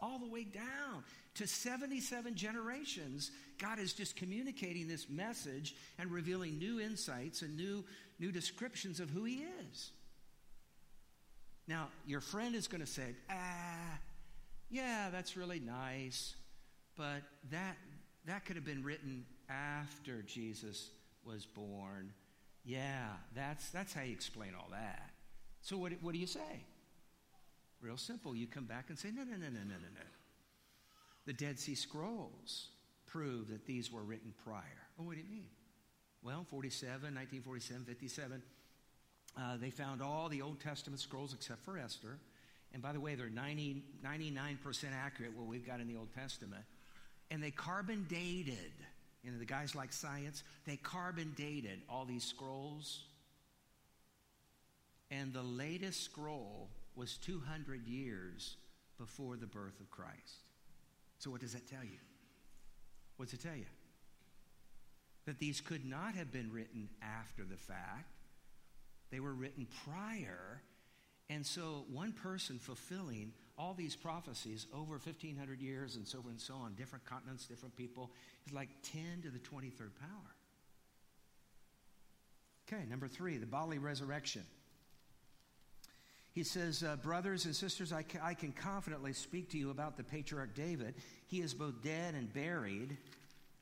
all 0.00 0.18
the 0.18 0.28
way 0.28 0.44
down 0.44 1.04
to 1.34 1.46
77 1.46 2.34
generations. 2.34 3.30
God 3.58 3.78
is 3.78 3.92
just 3.92 4.16
communicating 4.16 4.88
this 4.88 5.08
message 5.08 5.74
and 5.98 6.10
revealing 6.10 6.58
new 6.58 6.80
insights 6.80 7.42
and 7.42 7.56
new, 7.56 7.84
new 8.18 8.32
descriptions 8.32 9.00
of 9.00 9.10
who 9.10 9.24
he 9.24 9.44
is. 9.70 9.90
Now, 11.68 11.88
your 12.06 12.20
friend 12.20 12.54
is 12.54 12.66
going 12.66 12.80
to 12.80 12.86
say, 12.86 13.14
ah, 13.30 13.98
yeah, 14.70 15.08
that's 15.10 15.36
really 15.36 15.60
nice, 15.60 16.34
but 16.96 17.22
that, 17.50 17.76
that 18.26 18.44
could 18.44 18.56
have 18.56 18.64
been 18.64 18.82
written 18.82 19.24
after 19.48 20.22
Jesus 20.22 20.90
was 21.24 21.46
born 21.46 22.12
yeah, 22.64 23.08
that's, 23.34 23.70
that's 23.70 23.92
how 23.92 24.02
you 24.02 24.12
explain 24.12 24.50
all 24.56 24.68
that. 24.70 25.10
So, 25.62 25.76
what, 25.76 25.92
what 26.02 26.12
do 26.12 26.18
you 26.18 26.26
say? 26.26 26.64
Real 27.80 27.96
simple. 27.96 28.34
You 28.34 28.46
come 28.46 28.64
back 28.64 28.86
and 28.88 28.98
say, 28.98 29.10
no, 29.10 29.22
no, 29.22 29.32
no, 29.32 29.46
no, 29.46 29.60
no, 29.60 29.76
no, 29.76 29.90
no. 29.94 30.06
The 31.26 31.32
Dead 31.32 31.58
Sea 31.58 31.74
Scrolls 31.74 32.68
prove 33.06 33.48
that 33.48 33.66
these 33.66 33.90
were 33.90 34.02
written 34.02 34.32
prior. 34.44 34.62
Oh, 34.98 35.04
what 35.04 35.16
do 35.16 35.22
you 35.22 35.30
mean? 35.30 35.48
Well, 36.22 36.46
47, 36.50 37.14
1947, 37.14 37.84
57, 37.84 38.42
uh, 39.38 39.56
they 39.58 39.70
found 39.70 40.02
all 40.02 40.28
the 40.28 40.42
Old 40.42 40.60
Testament 40.60 41.00
scrolls 41.00 41.32
except 41.32 41.64
for 41.64 41.78
Esther. 41.78 42.18
And 42.72 42.82
by 42.82 42.92
the 42.92 43.00
way, 43.00 43.14
they're 43.14 43.30
90, 43.30 43.82
99% 44.04 44.84
accurate, 44.92 45.36
what 45.36 45.46
we've 45.46 45.66
got 45.66 45.80
in 45.80 45.88
the 45.88 45.96
Old 45.96 46.12
Testament. 46.14 46.62
And 47.30 47.42
they 47.42 47.50
carbon 47.50 48.06
dated 48.08 48.72
you 49.22 49.30
know, 49.30 49.38
the 49.38 49.44
guys 49.44 49.74
like 49.74 49.92
science, 49.92 50.42
they 50.66 50.76
carbon 50.76 51.32
dated 51.36 51.80
all 51.88 52.04
these 52.04 52.24
scrolls. 52.24 53.04
And 55.10 55.32
the 55.32 55.42
latest 55.42 56.04
scroll 56.04 56.68
was 56.96 57.16
200 57.18 57.86
years 57.86 58.56
before 58.98 59.36
the 59.36 59.46
birth 59.46 59.80
of 59.80 59.90
Christ. 59.90 60.44
So, 61.18 61.30
what 61.30 61.40
does 61.40 61.52
that 61.52 61.68
tell 61.68 61.84
you? 61.84 61.98
What 63.16 63.26
does 63.26 63.34
it 63.38 63.42
tell 63.42 63.56
you? 63.56 63.66
That 65.26 65.38
these 65.38 65.60
could 65.60 65.84
not 65.84 66.14
have 66.14 66.32
been 66.32 66.50
written 66.52 66.88
after 67.02 67.44
the 67.44 67.56
fact, 67.56 68.10
they 69.10 69.20
were 69.20 69.34
written 69.34 69.66
prior. 69.84 70.62
And 71.28 71.46
so, 71.46 71.84
one 71.92 72.12
person 72.12 72.58
fulfilling 72.58 73.32
all 73.56 73.74
these 73.74 73.94
prophecies 73.94 74.66
over 74.74 74.92
1,500 74.92 75.60
years 75.60 75.96
and 75.96 76.06
so 76.08 76.18
on 76.20 76.30
and 76.30 76.40
so 76.40 76.54
on, 76.54 76.74
different 76.74 77.04
continents, 77.04 77.46
different 77.46 77.76
people, 77.76 78.10
is 78.46 78.52
like 78.52 78.68
10 78.82 79.22
to 79.22 79.30
the 79.30 79.38
23rd 79.38 79.94
power. 80.00 80.34
Okay, 82.66 82.84
number 82.88 83.06
three, 83.06 83.36
the 83.36 83.46
bodily 83.46 83.78
resurrection. 83.78 84.42
He 86.32 86.44
says, 86.44 86.82
uh, 86.82 86.96
Brothers 86.96 87.44
and 87.44 87.54
sisters, 87.54 87.92
I, 87.92 88.02
ca- 88.02 88.20
I 88.22 88.34
can 88.34 88.52
confidently 88.52 89.12
speak 89.12 89.50
to 89.50 89.58
you 89.58 89.70
about 89.70 89.96
the 89.96 90.04
patriarch 90.04 90.54
David. 90.54 90.94
He 91.26 91.40
is 91.40 91.54
both 91.54 91.82
dead 91.82 92.14
and 92.14 92.32
buried, 92.32 92.96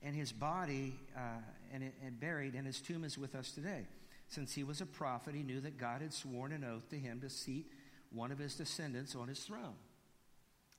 and 0.02 0.14
his 0.14 0.32
body 0.32 0.94
uh, 1.16 1.40
and, 1.72 1.90
and 2.04 2.20
buried, 2.20 2.54
and 2.54 2.66
his 2.66 2.80
tomb 2.80 3.04
is 3.04 3.16
with 3.16 3.34
us 3.34 3.52
today. 3.52 3.86
Since 4.28 4.54
he 4.54 4.64
was 4.64 4.82
a 4.82 4.86
prophet, 4.86 5.34
he 5.34 5.42
knew 5.42 5.60
that 5.60 5.78
God 5.78 6.02
had 6.02 6.12
sworn 6.12 6.52
an 6.52 6.62
oath 6.62 6.88
to 6.90 6.96
him 6.96 7.20
to 7.20 7.30
seat 7.30 7.72
one 8.10 8.30
of 8.30 8.38
his 8.38 8.54
descendants 8.54 9.14
on 9.14 9.28
his 9.28 9.40
throne. 9.40 9.74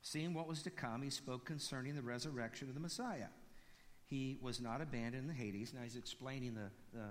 Seeing 0.02 0.34
what 0.34 0.48
was 0.48 0.62
to 0.64 0.70
come, 0.70 1.02
he 1.02 1.10
spoke 1.10 1.46
concerning 1.46 1.96
the 1.96 2.02
resurrection 2.02 2.70
of 2.70 2.76
the 2.76 2.80
Messiah. 2.80 3.28
He 4.06 4.38
was 4.42 4.62
not 4.62 4.82
abandoned 4.82 5.24
in 5.24 5.28
the 5.28 5.34
Hades. 5.34 5.74
Now 5.74 5.82
he's 5.84 5.96
explaining 5.96 6.54
the, 6.54 6.70
the, 6.94 7.06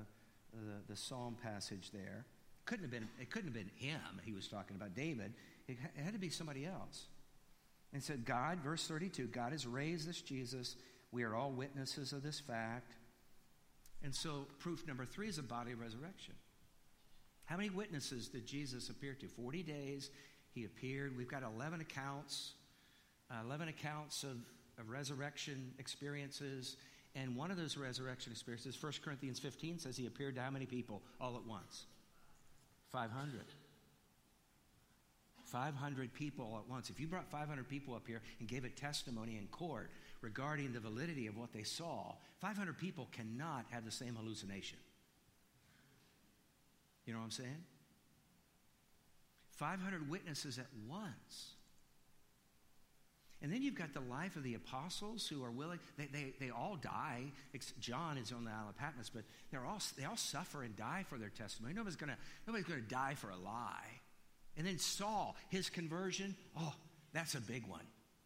the, 0.52 0.90
the 0.90 0.96
psalm 0.96 1.36
passage 1.42 1.90
there. 1.92 2.24
Couldn't 2.68 2.84
have 2.84 2.90
been, 2.90 3.08
it 3.18 3.30
couldn't 3.30 3.46
have 3.46 3.54
been 3.54 3.70
him 3.76 3.98
he 4.26 4.34
was 4.34 4.46
talking 4.46 4.76
about, 4.76 4.94
David. 4.94 5.32
It 5.68 5.78
had 6.04 6.12
to 6.12 6.18
be 6.18 6.28
somebody 6.28 6.66
else. 6.66 7.06
And 7.94 8.02
said, 8.02 8.26
God, 8.26 8.58
verse 8.58 8.86
32, 8.86 9.28
God 9.28 9.52
has 9.52 9.66
raised 9.66 10.06
this 10.06 10.20
Jesus. 10.20 10.76
We 11.10 11.22
are 11.22 11.34
all 11.34 11.50
witnesses 11.50 12.12
of 12.12 12.22
this 12.22 12.38
fact. 12.38 12.92
And 14.04 14.14
so, 14.14 14.46
proof 14.58 14.86
number 14.86 15.06
three 15.06 15.28
is 15.28 15.38
a 15.38 15.42
body 15.42 15.72
resurrection. 15.72 16.34
How 17.46 17.56
many 17.56 17.70
witnesses 17.70 18.28
did 18.28 18.46
Jesus 18.46 18.90
appear 18.90 19.14
to? 19.14 19.28
40 19.28 19.62
days 19.62 20.10
he 20.52 20.66
appeared. 20.66 21.16
We've 21.16 21.26
got 21.26 21.42
11 21.42 21.80
accounts, 21.80 22.52
uh, 23.30 23.36
11 23.46 23.68
accounts 23.68 24.24
of, 24.24 24.36
of 24.78 24.90
resurrection 24.90 25.72
experiences. 25.78 26.76
And 27.14 27.34
one 27.34 27.50
of 27.50 27.56
those 27.56 27.78
resurrection 27.78 28.30
experiences, 28.30 28.76
1 28.78 28.92
Corinthians 29.02 29.38
15 29.38 29.78
says 29.78 29.96
he 29.96 30.04
appeared 30.04 30.34
to 30.34 30.42
how 30.42 30.50
many 30.50 30.66
people 30.66 31.00
all 31.18 31.34
at 31.34 31.46
once? 31.46 31.86
500. 32.92 33.44
500 35.44 36.12
people 36.12 36.58
at 36.62 36.70
once. 36.70 36.90
If 36.90 37.00
you 37.00 37.06
brought 37.06 37.30
500 37.30 37.68
people 37.68 37.94
up 37.94 38.06
here 38.06 38.20
and 38.38 38.48
gave 38.48 38.64
a 38.64 38.68
testimony 38.68 39.38
in 39.38 39.46
court 39.46 39.90
regarding 40.20 40.72
the 40.72 40.80
validity 40.80 41.26
of 41.26 41.36
what 41.36 41.52
they 41.52 41.62
saw, 41.62 42.12
500 42.40 42.76
people 42.76 43.08
cannot 43.12 43.64
have 43.70 43.84
the 43.84 43.90
same 43.90 44.14
hallucination. 44.14 44.78
You 47.06 47.14
know 47.14 47.20
what 47.20 47.26
I'm 47.26 47.30
saying? 47.30 47.64
500 49.56 50.10
witnesses 50.10 50.58
at 50.58 50.66
once. 50.86 51.54
And 53.40 53.52
then 53.52 53.62
you've 53.62 53.76
got 53.76 53.94
the 53.94 54.00
life 54.00 54.34
of 54.34 54.42
the 54.42 54.54
apostles 54.54 55.28
who 55.28 55.44
are 55.44 55.50
willing, 55.50 55.78
they, 55.96 56.06
they, 56.06 56.32
they 56.40 56.50
all 56.50 56.76
die. 56.76 57.22
John 57.78 58.18
is 58.18 58.32
on 58.32 58.44
the 58.44 58.50
Isle 58.50 58.70
of 58.70 58.76
Patmos, 58.76 59.10
but 59.10 59.22
they're 59.50 59.64
all, 59.64 59.80
they 59.96 60.04
all 60.04 60.16
suffer 60.16 60.64
and 60.64 60.76
die 60.76 61.04
for 61.08 61.18
their 61.18 61.28
testimony. 61.28 61.72
Nobody's 61.74 61.96
going 61.96 62.12
nobody's 62.46 62.66
to 62.66 62.80
die 62.80 63.14
for 63.14 63.30
a 63.30 63.36
lie. 63.36 64.00
And 64.56 64.66
then 64.66 64.78
Saul, 64.78 65.36
his 65.50 65.70
conversion, 65.70 66.34
oh, 66.58 66.74
that's 67.12 67.36
a 67.36 67.40
big 67.40 67.66
one. 67.68 67.84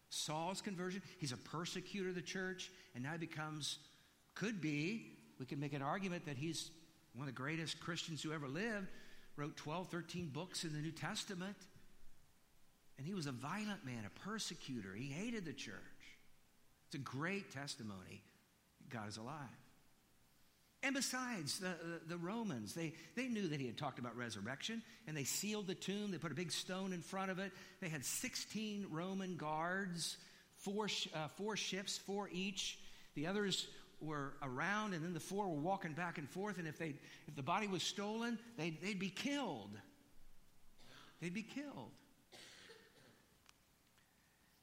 Saul's 0.09 0.63
conversion, 0.63 1.03
he's 1.19 1.33
a 1.33 1.37
persecutor 1.37 2.09
of 2.09 2.15
the 2.15 2.23
church, 2.23 2.71
and 2.95 3.05
now 3.05 3.13
he 3.13 3.19
becomes, 3.19 3.79
could 4.35 4.61
be, 4.61 5.19
we 5.39 5.45
can 5.45 5.61
make 5.61 5.75
an 5.75 5.83
argument 5.83 6.25
that 6.27 6.37
he's 6.39 6.71
one 7.15 7.29
of 7.29 7.35
the 7.35 7.39
greatest 7.39 7.81
Christians 7.81 8.23
who 8.23 8.33
ever 8.33 8.49
lived, 8.49 8.89
wrote 9.37 9.57
12, 9.57 9.89
13 9.89 10.31
books 10.33 10.65
in 10.65 10.73
the 10.73 10.79
New 10.79 10.93
Testament. 10.93 11.57
He 13.13 13.15
was 13.15 13.27
a 13.27 13.33
violent 13.33 13.85
man, 13.85 14.07
a 14.07 14.21
persecutor. 14.21 14.95
He 14.97 15.11
hated 15.11 15.45
the 15.45 15.53
church. 15.53 15.75
It's 16.87 16.95
a 16.95 16.99
great 16.99 17.53
testimony. 17.53 18.23
God 18.89 19.07
is 19.07 19.19
alive. 19.19 19.37
And 20.83 20.95
besides, 20.95 21.59
the, 21.59 21.67
the, 21.67 22.01
the, 22.09 22.17
Romans, 22.17 22.73
they, 22.73 22.95
they 23.15 23.29
knew 23.29 23.49
that 23.49 23.61
he 23.61 23.67
had 23.67 23.77
talked 23.77 23.99
about 23.99 24.17
resurrection, 24.17 24.81
and 25.07 25.15
they 25.15 25.25
sealed 25.25 25.67
the 25.67 25.75
tomb. 25.75 26.11
They 26.11 26.17
put 26.17 26.33
a 26.33 26.35
big 26.35 26.51
stone 26.51 26.95
in 26.95 27.03
front 27.03 27.31
of 27.31 27.39
it. 27.39 27.53
They 27.83 27.91
had 27.91 28.03
16 28.03 28.87
Roman 28.91 29.37
guards, 29.37 30.17
four, 30.57 30.89
uh, 31.15 31.29
four 31.37 31.55
ships, 31.55 31.99
four 31.99 32.31
each. 32.33 32.79
The 33.15 33.27
others 33.27 33.69
were 34.01 34.33
around, 34.43 34.95
and 34.95 35.05
then 35.05 35.13
the 35.13 35.21
four 35.21 35.49
were 35.49 35.61
walking 35.61 35.93
back 35.93 36.17
and 36.17 36.31
forth. 36.31 36.57
And 36.57 36.67
if, 36.67 36.79
they, 36.79 36.95
if 37.29 37.37
the 37.37 37.43
body 37.43 37.67
was 37.67 37.83
stolen, 37.83 38.39
they'd, 38.57 38.81
they'd 38.81 38.99
be 38.99 39.11
killed. 39.11 39.77
They'd 41.21 41.35
be 41.35 41.43
killed. 41.43 41.91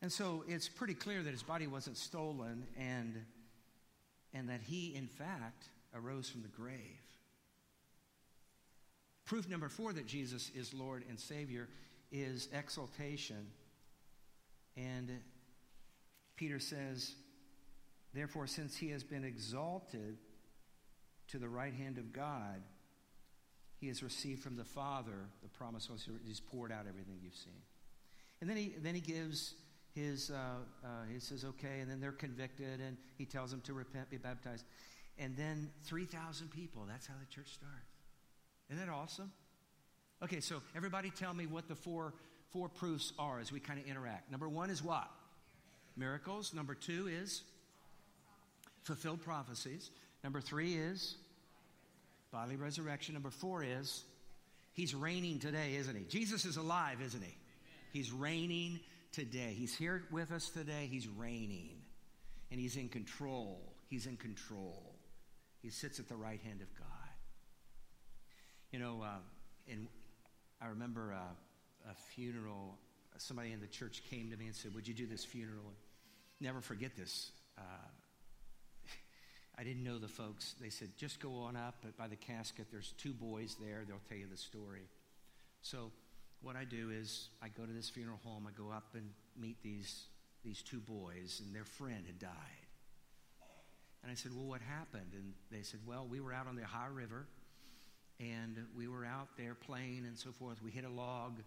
And 0.01 0.11
so 0.11 0.43
it's 0.47 0.69
pretty 0.69 0.93
clear 0.93 1.21
that 1.23 1.31
his 1.31 1.43
body 1.43 1.67
wasn't 1.67 1.97
stolen 1.97 2.65
and, 2.77 3.15
and 4.33 4.49
that 4.49 4.61
he, 4.61 4.95
in 4.95 5.07
fact, 5.07 5.65
arose 5.93 6.29
from 6.29 6.41
the 6.41 6.47
grave. 6.47 7.01
Proof 9.25 9.47
number 9.49 9.69
four 9.69 9.93
that 9.93 10.07
Jesus 10.07 10.51
is 10.55 10.73
Lord 10.73 11.03
and 11.09 11.19
Savior 11.19 11.67
is 12.11 12.47
exaltation. 12.53 13.47
And 14.77 15.11
Peter 16.35 16.59
says, 16.59 17.13
Therefore, 18.13 18.47
since 18.47 18.75
he 18.75 18.89
has 18.89 19.03
been 19.03 19.23
exalted 19.23 20.17
to 21.27 21.37
the 21.37 21.49
right 21.49 21.73
hand 21.73 21.97
of 21.97 22.11
God, 22.11 22.63
he 23.77 23.87
has 23.87 24.01
received 24.01 24.41
from 24.41 24.55
the 24.55 24.63
Father 24.63 25.27
the 25.43 25.49
promise. 25.49 25.89
He's 26.25 26.39
poured 26.39 26.71
out 26.71 26.85
everything 26.87 27.19
you've 27.21 27.35
seen. 27.35 27.61
And 28.41 28.49
then 28.49 28.57
he, 28.57 28.73
then 28.81 28.95
he 28.95 29.01
gives 29.01 29.53
his, 29.99 30.31
uh, 30.31 30.35
uh, 30.83 30.87
he 31.11 31.19
says, 31.19 31.45
okay, 31.45 31.79
and 31.81 31.89
then 31.89 31.99
they're 31.99 32.11
convicted, 32.11 32.79
and 32.79 32.97
he 33.17 33.25
tells 33.25 33.51
them 33.51 33.61
to 33.61 33.73
repent, 33.73 34.09
be 34.09 34.17
baptized. 34.17 34.65
And 35.17 35.35
then 35.35 35.69
3,000 35.85 36.49
people. 36.49 36.85
That's 36.87 37.05
how 37.05 37.15
the 37.19 37.25
church 37.33 37.53
starts. 37.53 37.75
Isn't 38.69 38.85
that 38.85 38.91
awesome? 38.91 39.31
Okay, 40.23 40.39
so 40.39 40.61
everybody 40.75 41.09
tell 41.09 41.33
me 41.33 41.45
what 41.45 41.67
the 41.67 41.75
four, 41.75 42.13
four 42.51 42.69
proofs 42.69 43.13
are 43.17 43.39
as 43.39 43.51
we 43.51 43.59
kind 43.59 43.79
of 43.79 43.85
interact. 43.85 44.31
Number 44.31 44.47
one 44.49 44.69
is 44.69 44.83
what? 44.83 45.09
Miracles. 45.95 46.53
Number 46.53 46.75
two 46.75 47.07
is 47.07 47.43
fulfilled 48.83 49.21
prophecies. 49.21 49.91
Number 50.23 50.41
three 50.41 50.75
is 50.75 51.15
bodily 52.31 52.57
resurrection. 52.57 53.13
Number 53.13 53.29
four 53.29 53.63
is 53.63 54.03
he's 54.73 54.93
reigning 54.93 55.39
today, 55.39 55.75
isn't 55.75 55.95
he? 55.95 56.03
Jesus 56.03 56.45
is 56.45 56.57
alive, 56.57 57.01
isn't 57.01 57.23
he? 57.23 57.35
He's 57.91 58.11
reigning 58.11 58.79
today. 59.11 59.55
He's 59.57 59.75
here 59.75 60.03
with 60.11 60.31
us 60.31 60.49
today. 60.49 60.87
He's 60.89 61.07
reigning. 61.07 61.81
And 62.51 62.59
he's 62.59 62.75
in 62.75 62.89
control. 62.89 63.61
He's 63.89 64.05
in 64.05 64.17
control. 64.17 64.95
He 65.61 65.69
sits 65.69 65.99
at 65.99 66.07
the 66.07 66.15
right 66.15 66.39
hand 66.41 66.61
of 66.61 66.73
God. 66.77 66.87
You 68.71 68.79
know, 68.79 69.01
uh, 69.03 69.19
and 69.69 69.87
I 70.61 70.67
remember 70.67 71.13
uh, 71.13 71.89
a 71.91 71.95
funeral. 72.13 72.77
Somebody 73.17 73.51
in 73.51 73.59
the 73.59 73.67
church 73.67 74.03
came 74.09 74.29
to 74.31 74.37
me 74.37 74.45
and 74.45 74.55
said, 74.55 74.73
Would 74.75 74.87
you 74.87 74.93
do 74.93 75.05
this 75.05 75.25
funeral? 75.25 75.73
Never 76.39 76.61
forget 76.61 76.95
this. 76.95 77.31
Uh, 77.57 77.61
I 79.59 79.63
didn't 79.63 79.83
know 79.83 79.97
the 79.97 80.07
folks. 80.07 80.55
They 80.61 80.69
said, 80.69 80.89
Just 80.97 81.19
go 81.19 81.35
on 81.35 81.55
up 81.55 81.83
by 81.97 82.07
the 82.07 82.15
casket. 82.15 82.67
There's 82.71 82.93
two 82.97 83.13
boys 83.13 83.55
there. 83.59 83.83
They'll 83.87 84.01
tell 84.07 84.17
you 84.17 84.27
the 84.29 84.37
story. 84.37 84.87
So, 85.61 85.91
what 86.41 86.55
I 86.55 86.63
do 86.63 86.89
is 86.91 87.29
I 87.41 87.49
go 87.49 87.65
to 87.65 87.71
this 87.71 87.89
funeral 87.89 88.19
home. 88.23 88.47
I 88.47 88.51
go 88.57 88.71
up 88.71 88.95
and 88.95 89.09
meet 89.39 89.61
these, 89.61 90.05
these 90.43 90.61
two 90.61 90.79
boys, 90.79 91.41
and 91.43 91.53
their 91.53 91.65
friend 91.65 92.03
had 92.05 92.19
died. 92.19 92.59
And 94.03 94.11
I 94.11 94.15
said, 94.15 94.31
Well, 94.33 94.45
what 94.45 94.61
happened? 94.61 95.13
And 95.13 95.33
they 95.51 95.63
said, 95.63 95.81
Well, 95.85 96.07
we 96.09 96.19
were 96.19 96.33
out 96.33 96.47
on 96.47 96.55
the 96.55 96.63
Ohio 96.63 96.91
River 96.91 97.27
and 98.19 98.57
we 98.75 98.87
were 98.87 99.05
out 99.05 99.29
there 99.37 99.55
playing 99.55 100.03
and 100.05 100.17
so 100.17 100.31
forth. 100.31 100.61
We 100.61 100.71
hit 100.71 100.83
a 100.83 100.89
log. 100.89 101.39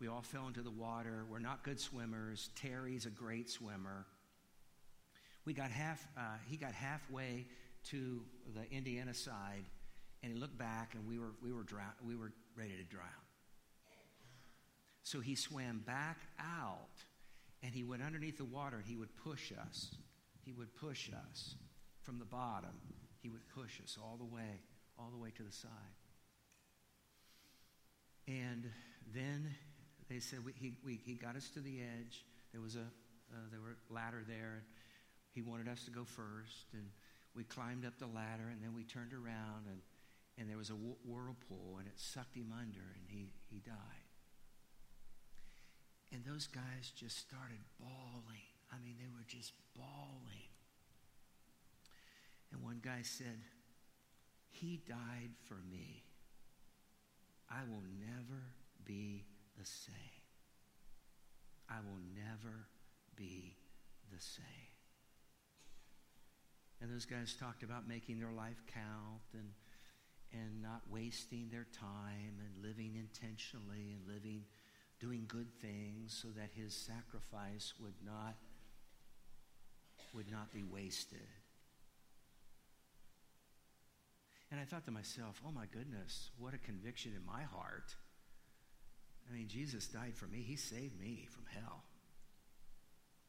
We 0.00 0.08
all 0.08 0.22
fell 0.22 0.46
into 0.46 0.62
the 0.62 0.70
water. 0.70 1.24
We're 1.30 1.38
not 1.38 1.62
good 1.62 1.78
swimmers. 1.78 2.50
Terry's 2.56 3.06
a 3.06 3.10
great 3.10 3.50
swimmer. 3.50 4.06
We 5.44 5.52
got 5.52 5.70
half, 5.70 6.06
uh, 6.16 6.36
he 6.46 6.56
got 6.56 6.72
halfway 6.72 7.46
to 7.90 8.22
the 8.54 8.70
Indiana 8.74 9.12
side 9.12 9.64
and 10.22 10.32
he 10.32 10.38
looked 10.38 10.56
back 10.58 10.94
and 10.94 11.06
we 11.06 11.18
were, 11.18 11.32
we 11.42 11.52
were, 11.52 11.64
we 12.06 12.16
were 12.16 12.32
ready 12.56 12.76
to 12.76 12.84
drown. 12.84 13.23
So 15.04 15.20
he 15.20 15.34
swam 15.34 15.82
back 15.86 16.18
out 16.40 16.96
and 17.62 17.72
he 17.72 17.84
went 17.84 18.02
underneath 18.02 18.38
the 18.38 18.44
water 18.44 18.78
and 18.78 18.86
he 18.86 18.96
would 18.96 19.14
push 19.22 19.52
us. 19.52 19.94
He 20.44 20.52
would 20.52 20.74
push 20.74 21.10
us 21.28 21.54
from 22.02 22.18
the 22.18 22.24
bottom, 22.24 22.74
he 23.22 23.30
would 23.30 23.48
push 23.54 23.80
us 23.82 23.96
all 24.02 24.16
the 24.18 24.24
way, 24.24 24.60
all 24.98 25.10
the 25.10 25.16
way 25.16 25.30
to 25.36 25.42
the 25.42 25.52
side. 25.52 25.70
And 28.26 28.70
then 29.14 29.54
they 30.08 30.18
said 30.18 30.44
we, 30.44 30.52
he, 30.54 30.74
we, 30.84 31.00
he 31.02 31.14
got 31.14 31.36
us 31.36 31.48
to 31.50 31.60
the 31.60 31.80
edge. 31.80 32.24
There 32.52 32.60
was 32.60 32.76
a 32.76 32.84
uh, 33.32 33.36
there 33.50 33.60
were 33.60 33.76
ladder 33.90 34.22
there. 34.26 34.54
And 34.54 34.64
he 35.32 35.42
wanted 35.42 35.68
us 35.68 35.84
to 35.84 35.90
go 35.90 36.04
first, 36.04 36.72
and 36.72 36.84
we 37.34 37.44
climbed 37.44 37.84
up 37.84 37.98
the 37.98 38.06
ladder, 38.06 38.48
and 38.52 38.62
then 38.62 38.74
we 38.74 38.84
turned 38.84 39.12
around, 39.12 39.66
and 39.66 39.80
and 40.38 40.48
there 40.48 40.58
was 40.58 40.70
a 40.70 40.78
whirlpool, 41.04 41.76
and 41.78 41.86
it 41.86 41.94
sucked 41.96 42.36
him 42.36 42.52
under, 42.52 42.80
and 42.80 43.08
he 43.08 43.28
he 43.50 43.60
died. 43.60 44.03
And 46.14 46.24
those 46.24 46.46
guys 46.46 46.92
just 46.94 47.18
started 47.18 47.58
bawling. 47.80 48.46
I 48.72 48.76
mean, 48.84 48.94
they 49.00 49.08
were 49.12 49.24
just 49.26 49.52
bawling. 49.74 50.48
And 52.52 52.62
one 52.62 52.78
guy 52.80 53.00
said, 53.02 53.40
He 54.48 54.80
died 54.88 55.30
for 55.48 55.58
me. 55.68 56.04
I 57.50 57.62
will 57.68 57.82
never 57.98 58.42
be 58.84 59.24
the 59.58 59.66
same. 59.66 60.22
I 61.68 61.78
will 61.84 61.98
never 62.14 62.68
be 63.16 63.56
the 64.12 64.20
same. 64.20 64.44
And 66.80 66.92
those 66.92 67.06
guys 67.06 67.34
talked 67.34 67.64
about 67.64 67.88
making 67.88 68.20
their 68.20 68.32
life 68.32 68.62
count 68.72 69.26
and, 69.32 69.50
and 70.32 70.62
not 70.62 70.82
wasting 70.88 71.48
their 71.50 71.66
time 71.72 72.38
and 72.38 72.62
living 72.62 72.94
intentionally 72.94 73.96
and 73.96 74.06
living, 74.06 74.44
doing 75.04 75.24
good 75.28 75.48
things 75.60 76.18
so 76.22 76.28
that 76.28 76.50
his 76.54 76.74
sacrifice 76.74 77.74
would 77.80 77.94
not, 78.04 78.36
would 80.14 80.30
not 80.30 80.52
be 80.52 80.62
wasted. 80.62 81.28
And 84.50 84.60
I 84.60 84.64
thought 84.64 84.84
to 84.84 84.92
myself, 84.92 85.42
oh 85.46 85.50
my 85.50 85.66
goodness, 85.72 86.30
what 86.38 86.54
a 86.54 86.58
conviction 86.58 87.12
in 87.16 87.26
my 87.26 87.42
heart 87.42 87.94
I 89.28 89.34
mean, 89.34 89.48
Jesus 89.48 89.86
died 89.86 90.14
for 90.14 90.26
me. 90.26 90.42
He 90.42 90.56
saved 90.56 90.98
me 91.00 91.26
from 91.30 91.44
hell 91.54 91.84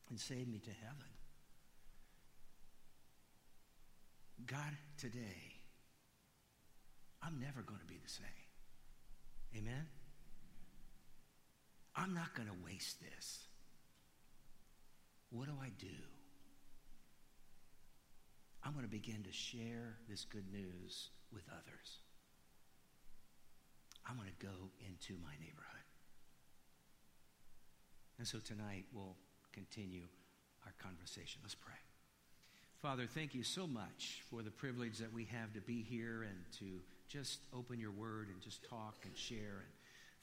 and 0.09 0.19
saved 0.19 0.49
me 0.49 0.59
to 0.59 0.69
heaven. 0.69 1.11
God, 4.45 4.77
today, 4.97 5.55
I'm 7.23 7.39
never 7.39 7.61
going 7.61 7.79
to 7.79 7.85
be 7.85 7.97
the 8.03 8.09
same. 8.09 8.25
Amen? 9.57 9.87
I'm 11.95 12.13
not 12.13 12.33
going 12.35 12.47
to 12.47 12.55
waste 12.65 12.97
this. 13.01 13.39
What 15.29 15.45
do 15.45 15.53
I 15.61 15.69
do? 15.79 15.95
I'm 18.63 18.73
going 18.73 18.85
to 18.85 18.91
begin 18.91 19.23
to 19.23 19.31
share 19.31 19.97
this 20.09 20.25
good 20.25 20.51
news 20.51 21.09
with 21.31 21.43
others. 21.51 21.99
I'm 24.07 24.17
going 24.17 24.29
to 24.29 24.45
go 24.45 24.71
into 24.87 25.13
my 25.23 25.31
neighborhood. 25.39 25.85
And 28.17 28.27
so 28.27 28.39
tonight 28.39 28.85
we'll 28.93 29.15
continue 29.53 30.03
our 30.65 30.73
conversation. 30.79 31.41
Let's 31.43 31.55
pray. 31.55 31.73
Father, 32.81 33.07
thank 33.07 33.33
you 33.33 33.43
so 33.43 33.67
much 33.67 34.21
for 34.29 34.41
the 34.41 34.51
privilege 34.51 34.97
that 34.99 35.11
we 35.13 35.25
have 35.25 35.53
to 35.53 35.61
be 35.61 35.81
here 35.81 36.23
and 36.23 36.37
to 36.59 36.65
just 37.07 37.39
open 37.53 37.79
your 37.79 37.91
word 37.91 38.29
and 38.29 38.41
just 38.41 38.63
talk 38.69 38.95
and 39.03 39.17
share. 39.17 39.63
And 39.63 39.73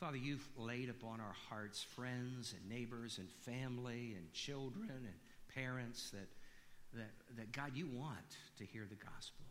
Father, 0.02 0.16
you've 0.16 0.48
laid 0.56 0.90
upon 0.90 1.20
our 1.20 1.36
hearts 1.48 1.80
friends 1.80 2.56
and 2.58 2.68
neighbors 2.68 3.18
and 3.18 3.30
family 3.30 4.16
and 4.18 4.32
children 4.32 4.90
and 4.90 5.54
parents 5.54 6.10
that, 6.10 6.28
that, 6.98 7.12
that 7.36 7.52
God, 7.52 7.70
you 7.76 7.86
want 7.86 8.36
to 8.58 8.64
hear 8.64 8.82
the 8.90 8.96
gospel. 8.96 9.44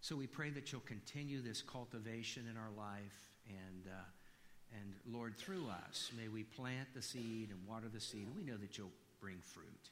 So 0.00 0.14
we 0.14 0.28
pray 0.28 0.50
that 0.50 0.70
you'll 0.70 0.82
continue 0.82 1.42
this 1.42 1.60
cultivation 1.60 2.46
in 2.48 2.56
our 2.56 2.70
life 2.76 3.36
and, 3.48 3.88
uh, 3.88 4.78
and 4.80 4.94
Lord, 5.12 5.36
through 5.36 5.66
us, 5.88 6.12
may 6.16 6.28
we 6.28 6.44
plant 6.44 6.94
the 6.94 7.02
seed 7.02 7.50
and 7.50 7.58
water 7.66 7.88
the 7.92 8.00
seed, 8.00 8.28
and 8.28 8.36
we 8.36 8.44
know 8.44 8.58
that 8.58 8.78
you'll 8.78 8.92
bring 9.20 9.38
fruit. 9.40 9.90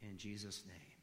In 0.00 0.16
Jesus' 0.16 0.62
name. 0.66 0.93